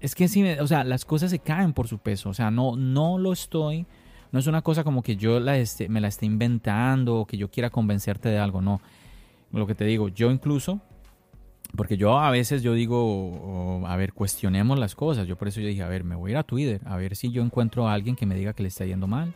Es 0.00 0.14
que 0.14 0.26
sí, 0.28 0.42
o 0.44 0.66
sea, 0.66 0.82
las 0.84 1.04
cosas 1.04 1.30
se 1.30 1.38
caen 1.38 1.72
por 1.72 1.86
su 1.86 1.98
peso. 1.98 2.30
O 2.30 2.34
sea, 2.34 2.50
no, 2.50 2.74
no 2.74 3.18
lo 3.18 3.32
estoy. 3.32 3.86
No 4.32 4.38
es 4.38 4.46
una 4.46 4.62
cosa 4.62 4.82
como 4.82 5.02
que 5.02 5.16
yo 5.16 5.38
la 5.38 5.62
me 5.88 6.00
la 6.00 6.08
esté 6.08 6.26
inventando 6.26 7.20
o 7.20 7.26
que 7.26 7.36
yo 7.36 7.50
quiera 7.50 7.70
convencerte 7.70 8.28
de 8.28 8.38
algo. 8.38 8.60
No. 8.60 8.80
Lo 9.52 9.66
que 9.66 9.74
te 9.74 9.84
digo, 9.84 10.08
yo 10.08 10.30
incluso 10.30 10.80
porque 11.76 11.96
yo 11.96 12.18
a 12.18 12.30
veces 12.30 12.62
yo 12.62 12.74
digo, 12.74 13.82
a 13.86 13.96
ver, 13.96 14.12
cuestionemos 14.12 14.78
las 14.78 14.94
cosas. 14.94 15.26
Yo 15.26 15.36
por 15.36 15.48
eso 15.48 15.60
yo 15.60 15.68
dije, 15.68 15.82
a 15.82 15.88
ver, 15.88 16.04
me 16.04 16.14
voy 16.14 16.30
a 16.30 16.32
ir 16.32 16.36
a 16.36 16.42
Twitter, 16.42 16.80
a 16.84 16.96
ver 16.96 17.16
si 17.16 17.30
yo 17.30 17.42
encuentro 17.42 17.88
a 17.88 17.94
alguien 17.94 18.14
que 18.14 18.26
me 18.26 18.34
diga 18.34 18.52
que 18.52 18.62
le 18.62 18.68
está 18.68 18.84
yendo 18.84 19.06
mal. 19.06 19.32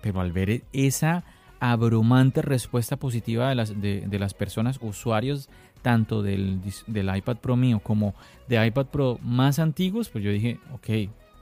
Pero 0.00 0.20
al 0.20 0.30
ver 0.30 0.62
esa 0.72 1.24
abrumante 1.58 2.42
respuesta 2.42 2.96
positiva 2.96 3.48
de 3.48 3.56
las, 3.56 3.80
de, 3.80 4.18
las 4.20 4.34
personas, 4.34 4.78
usuarios 4.80 5.48
tanto 5.82 6.22
del, 6.22 6.60
del 6.86 7.16
iPad 7.16 7.36
Pro 7.38 7.56
mío 7.56 7.80
como 7.80 8.14
de 8.48 8.64
iPad 8.66 8.86
Pro 8.86 9.18
más 9.22 9.58
antiguos, 9.58 10.08
pues 10.08 10.24
yo 10.24 10.30
dije, 10.30 10.58
ok, 10.72 10.86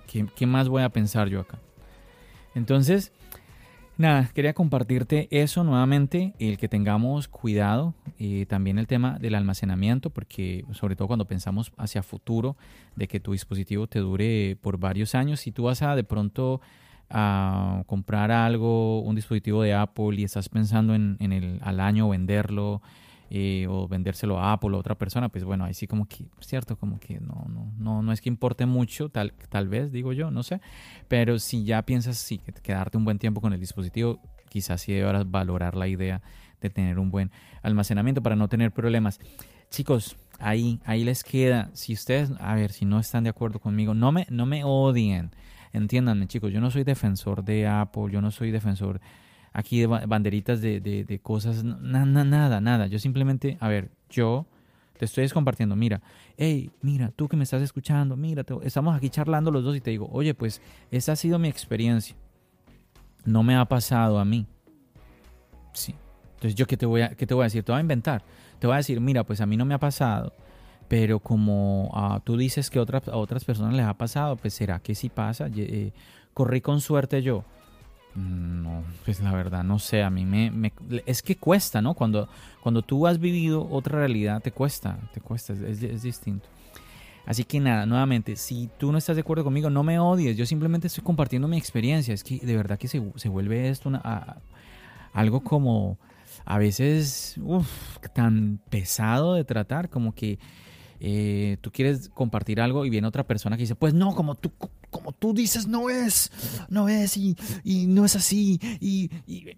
¿qué, 0.06 0.26
qué 0.34 0.46
más 0.46 0.68
voy 0.68 0.82
a 0.82 0.88
pensar 0.88 1.28
yo 1.28 1.40
acá? 1.40 1.58
Entonces, 2.54 3.12
Nada, 3.98 4.28
quería 4.34 4.52
compartirte 4.52 5.26
eso 5.30 5.64
nuevamente, 5.64 6.34
el 6.38 6.58
que 6.58 6.68
tengamos 6.68 7.28
cuidado, 7.28 7.94
y 8.18 8.42
eh, 8.42 8.46
también 8.46 8.78
el 8.78 8.86
tema 8.86 9.18
del 9.18 9.34
almacenamiento, 9.34 10.10
porque 10.10 10.66
sobre 10.72 10.96
todo 10.96 11.08
cuando 11.08 11.24
pensamos 11.24 11.72
hacia 11.78 12.02
futuro, 12.02 12.58
de 12.94 13.08
que 13.08 13.20
tu 13.20 13.32
dispositivo 13.32 13.86
te 13.86 14.00
dure 14.00 14.58
por 14.60 14.76
varios 14.76 15.14
años, 15.14 15.40
si 15.40 15.50
tú 15.50 15.62
vas 15.62 15.80
a 15.80 15.96
de 15.96 16.04
pronto 16.04 16.60
a 17.08 17.84
comprar 17.86 18.30
algo, 18.30 19.00
un 19.00 19.14
dispositivo 19.16 19.62
de 19.62 19.72
Apple 19.72 20.16
y 20.18 20.24
estás 20.24 20.50
pensando 20.50 20.94
en, 20.94 21.16
en 21.20 21.32
el, 21.32 21.58
al 21.62 21.80
año 21.80 22.10
venderlo, 22.10 22.82
eh, 23.30 23.66
o 23.68 23.88
vendérselo 23.88 24.38
a 24.38 24.52
Apple 24.52 24.70
o 24.70 24.76
a 24.76 24.78
otra 24.78 24.94
persona, 24.94 25.28
pues 25.28 25.44
bueno, 25.44 25.64
ahí 25.64 25.74
sí 25.74 25.86
como 25.86 26.06
que, 26.06 26.26
cierto, 26.40 26.76
como 26.76 27.00
que 27.00 27.20
no, 27.20 27.46
no, 27.48 27.72
no, 27.78 28.02
no 28.02 28.12
es 28.12 28.20
que 28.20 28.28
importe 28.28 28.66
mucho, 28.66 29.08
tal, 29.08 29.32
tal 29.48 29.68
vez, 29.68 29.90
digo 29.90 30.12
yo, 30.12 30.30
no 30.30 30.42
sé, 30.42 30.60
pero 31.08 31.38
si 31.38 31.64
ya 31.64 31.82
piensas 31.82 32.18
sí, 32.18 32.40
quedarte 32.62 32.96
un 32.96 33.04
buen 33.04 33.18
tiempo 33.18 33.40
con 33.40 33.52
el 33.52 33.60
dispositivo, 33.60 34.20
quizás 34.48 34.80
sí 34.80 34.92
deberás 34.92 35.30
valorar 35.30 35.74
la 35.76 35.88
idea 35.88 36.22
de 36.60 36.70
tener 36.70 36.98
un 36.98 37.10
buen 37.10 37.30
almacenamiento 37.62 38.22
para 38.22 38.36
no 38.36 38.48
tener 38.48 38.72
problemas. 38.72 39.20
Chicos, 39.70 40.16
ahí, 40.38 40.80
ahí 40.84 41.04
les 41.04 41.24
queda, 41.24 41.70
si 41.74 41.92
ustedes, 41.92 42.30
a 42.38 42.54
ver, 42.54 42.72
si 42.72 42.84
no 42.84 43.00
están 43.00 43.24
de 43.24 43.30
acuerdo 43.30 43.58
conmigo, 43.58 43.94
no 43.94 44.12
me, 44.12 44.26
no 44.30 44.46
me 44.46 44.62
odien, 44.64 45.32
entiéndanme 45.72 46.28
chicos, 46.28 46.52
yo 46.52 46.60
no 46.60 46.70
soy 46.70 46.84
defensor 46.84 47.44
de 47.44 47.66
Apple, 47.66 48.10
yo 48.10 48.20
no 48.20 48.30
soy 48.30 48.50
defensor 48.50 49.00
aquí 49.56 49.80
de 49.80 49.86
banderitas 49.86 50.60
de, 50.60 50.80
de, 50.80 51.18
cosas, 51.18 51.64
nada, 51.64 52.24
nada, 52.24 52.60
nada. 52.60 52.86
Yo 52.88 52.98
simplemente, 52.98 53.56
a 53.58 53.68
ver, 53.68 53.90
yo 54.10 54.44
te 54.98 55.06
estoy 55.06 55.26
compartiendo, 55.30 55.74
mira, 55.74 56.02
hey, 56.36 56.70
mira, 56.82 57.10
tú 57.16 57.26
que 57.26 57.38
me 57.38 57.44
estás 57.44 57.62
escuchando, 57.62 58.16
mira, 58.16 58.44
estamos 58.62 58.94
aquí 58.94 59.08
charlando 59.08 59.50
los 59.50 59.64
dos 59.64 59.74
y 59.74 59.80
te 59.80 59.90
digo, 59.90 60.10
oye, 60.12 60.34
pues 60.34 60.60
esa 60.90 61.12
ha 61.12 61.16
sido 61.16 61.38
mi 61.38 61.48
experiencia. 61.48 62.14
No 63.24 63.42
me 63.42 63.56
ha 63.56 63.64
pasado 63.64 64.18
a 64.18 64.26
mí. 64.26 64.46
Sí. 65.72 65.94
Entonces, 66.34 66.54
¿yo 66.54 66.66
qué 66.66 66.76
te 66.76 66.84
voy 66.84 67.00
a, 67.00 67.14
qué 67.14 67.26
te 67.26 67.32
voy 67.32 67.44
a 67.44 67.44
decir? 67.44 67.64
Te 67.64 67.72
voy 67.72 67.78
a 67.78 67.80
inventar. 67.80 68.22
Te 68.58 68.66
voy 68.66 68.74
a 68.74 68.76
decir, 68.76 69.00
mira, 69.00 69.24
pues 69.24 69.40
a 69.40 69.46
mí 69.46 69.56
no 69.56 69.64
me 69.64 69.72
ha 69.72 69.78
pasado, 69.78 70.34
pero 70.86 71.18
como 71.18 71.90
ah, 71.94 72.20
tú 72.22 72.36
dices 72.36 72.68
que 72.68 72.78
otra, 72.78 73.00
a 73.10 73.16
otras 73.16 73.46
personas 73.46 73.72
les 73.72 73.86
ha 73.86 73.94
pasado, 73.94 74.36
pues 74.36 74.52
será 74.52 74.80
que 74.80 74.94
sí 74.94 75.08
pasa. 75.08 75.48
Eh, 75.56 75.92
corrí 76.34 76.60
con 76.60 76.82
suerte 76.82 77.22
yo. 77.22 77.42
No, 78.16 78.82
pues 79.04 79.20
la 79.20 79.32
verdad, 79.32 79.62
no 79.62 79.78
sé, 79.78 80.02
a 80.02 80.08
mí 80.08 80.24
me, 80.24 80.72
es 81.04 81.20
que 81.20 81.36
cuesta, 81.36 81.82
¿no? 81.82 81.92
Cuando, 81.92 82.28
cuando 82.62 82.80
tú 82.80 83.06
has 83.06 83.18
vivido 83.18 83.68
otra 83.70 83.98
realidad, 83.98 84.40
te 84.40 84.52
cuesta, 84.52 84.98
te 85.12 85.20
cuesta, 85.20 85.52
es, 85.52 86.02
distinto. 86.02 86.48
Así 87.26 87.44
que 87.44 87.60
nada, 87.60 87.84
nuevamente, 87.84 88.36
si 88.36 88.70
tú 88.78 88.90
no 88.90 88.98
estás 88.98 89.16
de 89.16 89.20
acuerdo 89.20 89.44
conmigo, 89.44 89.68
no 89.68 89.82
me 89.82 89.98
odies, 89.98 90.36
yo 90.36 90.46
simplemente 90.46 90.86
estoy 90.86 91.04
compartiendo 91.04 91.46
mi 91.46 91.58
experiencia, 91.58 92.14
es 92.14 92.24
que 92.24 92.38
de 92.38 92.56
verdad 92.56 92.78
que 92.78 92.88
se, 92.88 93.00
vuelve 93.28 93.68
esto 93.68 93.90
algo 95.12 95.40
como 95.40 95.98
a 96.46 96.56
veces 96.58 97.36
tan 98.14 98.60
pesado 98.70 99.34
de 99.34 99.44
tratar, 99.44 99.90
como 99.90 100.14
que 100.14 100.38
eh, 101.00 101.58
tú 101.60 101.70
quieres 101.70 102.08
compartir 102.08 102.60
algo 102.60 102.86
y 102.86 102.90
viene 102.90 103.06
otra 103.08 103.24
persona 103.24 103.56
que 103.56 103.64
dice, 103.64 103.74
pues 103.74 103.92
no, 103.92 104.14
como 104.14 104.36
tú, 104.36 104.52
tú 105.12 105.34
dices, 105.34 105.66
no 105.66 105.90
es, 105.90 106.30
no 106.68 106.88
es 106.88 107.16
y, 107.16 107.36
no 107.86 108.04
es 108.04 108.16
así. 108.16 108.60
Y, 108.80 109.10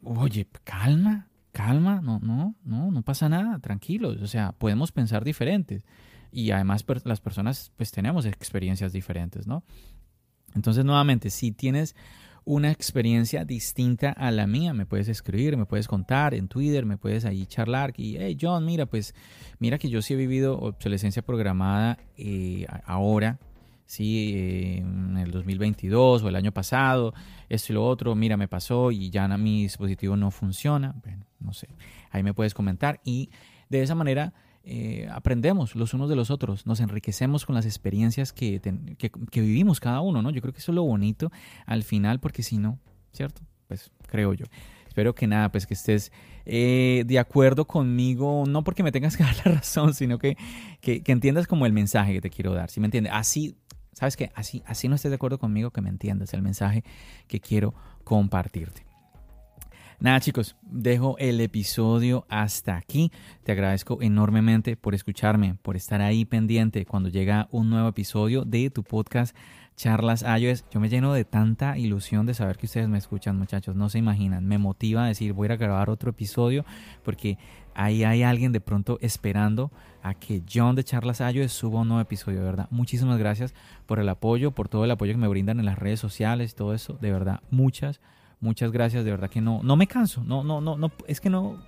oye, 0.04 0.46
calma, 0.64 1.28
calma, 1.52 2.00
no, 2.00 2.18
no, 2.20 2.54
no, 2.64 2.90
no 2.90 3.02
pasa 3.02 3.28
nada, 3.28 3.58
tranquilos. 3.58 4.22
O 4.22 4.26
sea, 4.26 4.52
podemos 4.52 4.92
pensar 4.92 5.24
diferentes. 5.24 5.84
Y 6.30 6.50
además 6.50 6.84
las 7.04 7.20
personas 7.20 7.72
pues 7.76 7.90
tenemos 7.90 8.26
experiencias 8.26 8.92
diferentes, 8.92 9.46
¿no? 9.46 9.64
Entonces, 10.54 10.84
nuevamente, 10.84 11.30
si 11.30 11.52
tienes 11.52 11.94
una 12.48 12.70
experiencia 12.70 13.44
distinta 13.44 14.10
a 14.10 14.30
la 14.30 14.46
mía. 14.46 14.72
Me 14.72 14.86
puedes 14.86 15.08
escribir, 15.08 15.58
me 15.58 15.66
puedes 15.66 15.86
contar 15.86 16.32
en 16.32 16.48
Twitter, 16.48 16.86
me 16.86 16.96
puedes 16.96 17.26
ahí 17.26 17.44
charlar. 17.44 17.92
Y, 17.98 18.16
hey, 18.16 18.38
John, 18.40 18.64
mira, 18.64 18.86
pues, 18.86 19.14
mira 19.58 19.76
que 19.76 19.90
yo 19.90 20.00
sí 20.00 20.14
he 20.14 20.16
vivido 20.16 20.58
obsolescencia 20.58 21.20
programada 21.20 21.98
eh, 22.16 22.66
ahora, 22.86 23.38
sí, 23.88 24.34
eh, 24.36 24.76
en 24.78 25.16
el 25.16 25.32
2022 25.32 26.22
o 26.22 26.28
el 26.28 26.36
año 26.36 26.52
pasado, 26.52 27.14
esto 27.48 27.72
y 27.72 27.74
lo 27.74 27.84
otro, 27.84 28.14
mira, 28.14 28.36
me 28.36 28.46
pasó 28.46 28.92
y 28.92 29.10
ya 29.10 29.26
mi 29.36 29.62
dispositivo 29.62 30.16
no 30.16 30.30
funciona. 30.30 30.94
Bueno, 31.02 31.24
no 31.40 31.52
sé. 31.52 31.68
Ahí 32.10 32.22
me 32.22 32.34
puedes 32.34 32.54
comentar 32.54 33.00
y 33.02 33.30
de 33.68 33.82
esa 33.82 33.96
manera 33.96 34.34
eh, 34.62 35.08
aprendemos 35.10 35.74
los 35.74 35.94
unos 35.94 36.10
de 36.10 36.16
los 36.16 36.30
otros, 36.30 36.66
nos 36.66 36.80
enriquecemos 36.80 37.46
con 37.46 37.54
las 37.54 37.64
experiencias 37.64 38.34
que, 38.34 38.60
que, 38.98 39.40
vivimos 39.40 39.80
cada 39.80 40.02
uno, 40.02 40.20
¿no? 40.20 40.30
Yo 40.30 40.42
creo 40.42 40.52
que 40.52 40.60
eso 40.60 40.72
es 40.72 40.76
lo 40.76 40.82
bonito 40.82 41.32
al 41.64 41.82
final, 41.82 42.20
porque 42.20 42.42
si 42.42 42.58
no, 42.58 42.78
¿cierto? 43.12 43.40
Pues 43.66 43.90
creo 44.06 44.34
yo. 44.34 44.44
Espero 44.86 45.14
que 45.14 45.26
nada, 45.26 45.50
pues 45.50 45.66
que 45.66 45.72
estés 45.72 46.12
eh, 46.44 47.04
de 47.06 47.18
acuerdo 47.18 47.66
conmigo, 47.66 48.44
no 48.46 48.62
porque 48.62 48.82
me 48.82 48.92
tengas 48.92 49.16
que 49.16 49.22
dar 49.24 49.36
la 49.46 49.52
razón, 49.52 49.94
sino 49.94 50.18
que, 50.18 50.36
que, 50.82 51.02
entiendas 51.06 51.46
como 51.46 51.64
el 51.64 51.72
mensaje 51.72 52.12
que 52.12 52.20
te 52.20 52.28
quiero 52.28 52.52
dar, 52.52 52.68
¿sí 52.68 52.80
me 52.80 52.88
entiendes? 52.88 53.12
Así, 53.14 53.56
¿sabes 53.98 54.16
qué? 54.16 54.30
Así, 54.36 54.62
así 54.64 54.88
no 54.88 54.94
estés 54.94 55.10
de 55.10 55.16
acuerdo 55.16 55.38
conmigo, 55.38 55.72
que 55.72 55.80
me 55.80 55.88
entiendas 55.88 56.32
el 56.34 56.42
mensaje 56.42 56.84
que 57.26 57.40
quiero 57.40 57.74
compartirte. 58.04 58.86
Nada 59.98 60.20
chicos, 60.20 60.54
dejo 60.62 61.16
el 61.18 61.40
episodio 61.40 62.24
hasta 62.28 62.76
aquí. 62.76 63.10
Te 63.42 63.50
agradezco 63.50 64.00
enormemente 64.00 64.76
por 64.76 64.94
escucharme, 64.94 65.56
por 65.60 65.74
estar 65.74 66.00
ahí 66.00 66.24
pendiente 66.24 66.86
cuando 66.86 67.08
llega 67.08 67.48
un 67.50 67.68
nuevo 67.68 67.88
episodio 67.88 68.44
de 68.44 68.70
tu 68.70 68.84
podcast 68.84 69.34
Charlas 69.74 70.22
iOS. 70.22 70.64
Yo 70.70 70.78
me 70.78 70.88
lleno 70.88 71.12
de 71.12 71.24
tanta 71.24 71.78
ilusión 71.78 72.26
de 72.26 72.34
saber 72.34 72.58
que 72.58 72.66
ustedes 72.66 72.88
me 72.88 72.98
escuchan 72.98 73.36
muchachos, 73.38 73.74
no 73.74 73.88
se 73.88 73.98
imaginan. 73.98 74.46
Me 74.46 74.58
motiva 74.58 75.04
a 75.04 75.08
decir 75.08 75.32
voy 75.32 75.48
a 75.48 75.56
grabar 75.56 75.90
otro 75.90 76.10
episodio 76.10 76.64
porque 77.02 77.36
ahí 77.78 78.04
hay 78.04 78.22
alguien 78.22 78.52
de 78.52 78.60
pronto 78.60 78.98
esperando 79.00 79.70
a 80.02 80.12
que 80.12 80.42
John 80.52 80.76
de 80.76 80.84
Charlas 80.84 81.20
iOS 81.20 81.52
suba 81.52 81.80
un 81.80 81.88
nuevo 81.88 82.02
episodio, 82.02 82.40
de 82.40 82.44
verdad. 82.44 82.68
Muchísimas 82.70 83.18
gracias 83.18 83.54
por 83.86 83.98
el 83.98 84.08
apoyo, 84.08 84.50
por 84.50 84.68
todo 84.68 84.84
el 84.84 84.90
apoyo 84.90 85.12
que 85.12 85.18
me 85.18 85.28
brindan 85.28 85.58
en 85.58 85.66
las 85.66 85.78
redes 85.78 86.00
sociales, 86.00 86.54
todo 86.54 86.74
eso, 86.74 86.98
de 87.00 87.10
verdad, 87.10 87.40
muchas 87.50 88.00
Muchas 88.40 88.70
gracias, 88.70 89.04
de 89.04 89.10
verdad 89.10 89.28
que 89.28 89.40
no, 89.40 89.60
no 89.62 89.76
me 89.76 89.86
canso. 89.86 90.22
No, 90.24 90.44
no, 90.44 90.60
no, 90.60 90.76
no, 90.76 90.92
es 91.06 91.20
que 91.20 91.30
no. 91.30 91.62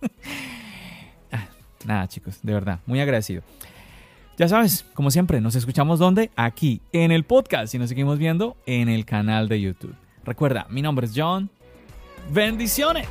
Ah, 1.30 1.46
nada, 1.84 2.08
chicos, 2.08 2.38
de 2.42 2.54
verdad, 2.54 2.80
muy 2.86 3.00
agradecido. 3.00 3.42
Ya 4.38 4.48
sabes, 4.48 4.86
como 4.94 5.10
siempre, 5.10 5.42
nos 5.42 5.56
escuchamos 5.56 5.98
donde? 5.98 6.30
Aquí, 6.36 6.80
en 6.92 7.12
el 7.12 7.24
podcast 7.24 7.74
y 7.74 7.78
nos 7.78 7.90
seguimos 7.90 8.18
viendo 8.18 8.56
en 8.64 8.88
el 8.88 9.04
canal 9.04 9.48
de 9.48 9.60
YouTube. 9.60 9.94
Recuerda, 10.24 10.66
mi 10.70 10.80
nombre 10.80 11.06
es 11.06 11.12
John. 11.14 11.50
Bendiciones. 12.32 13.08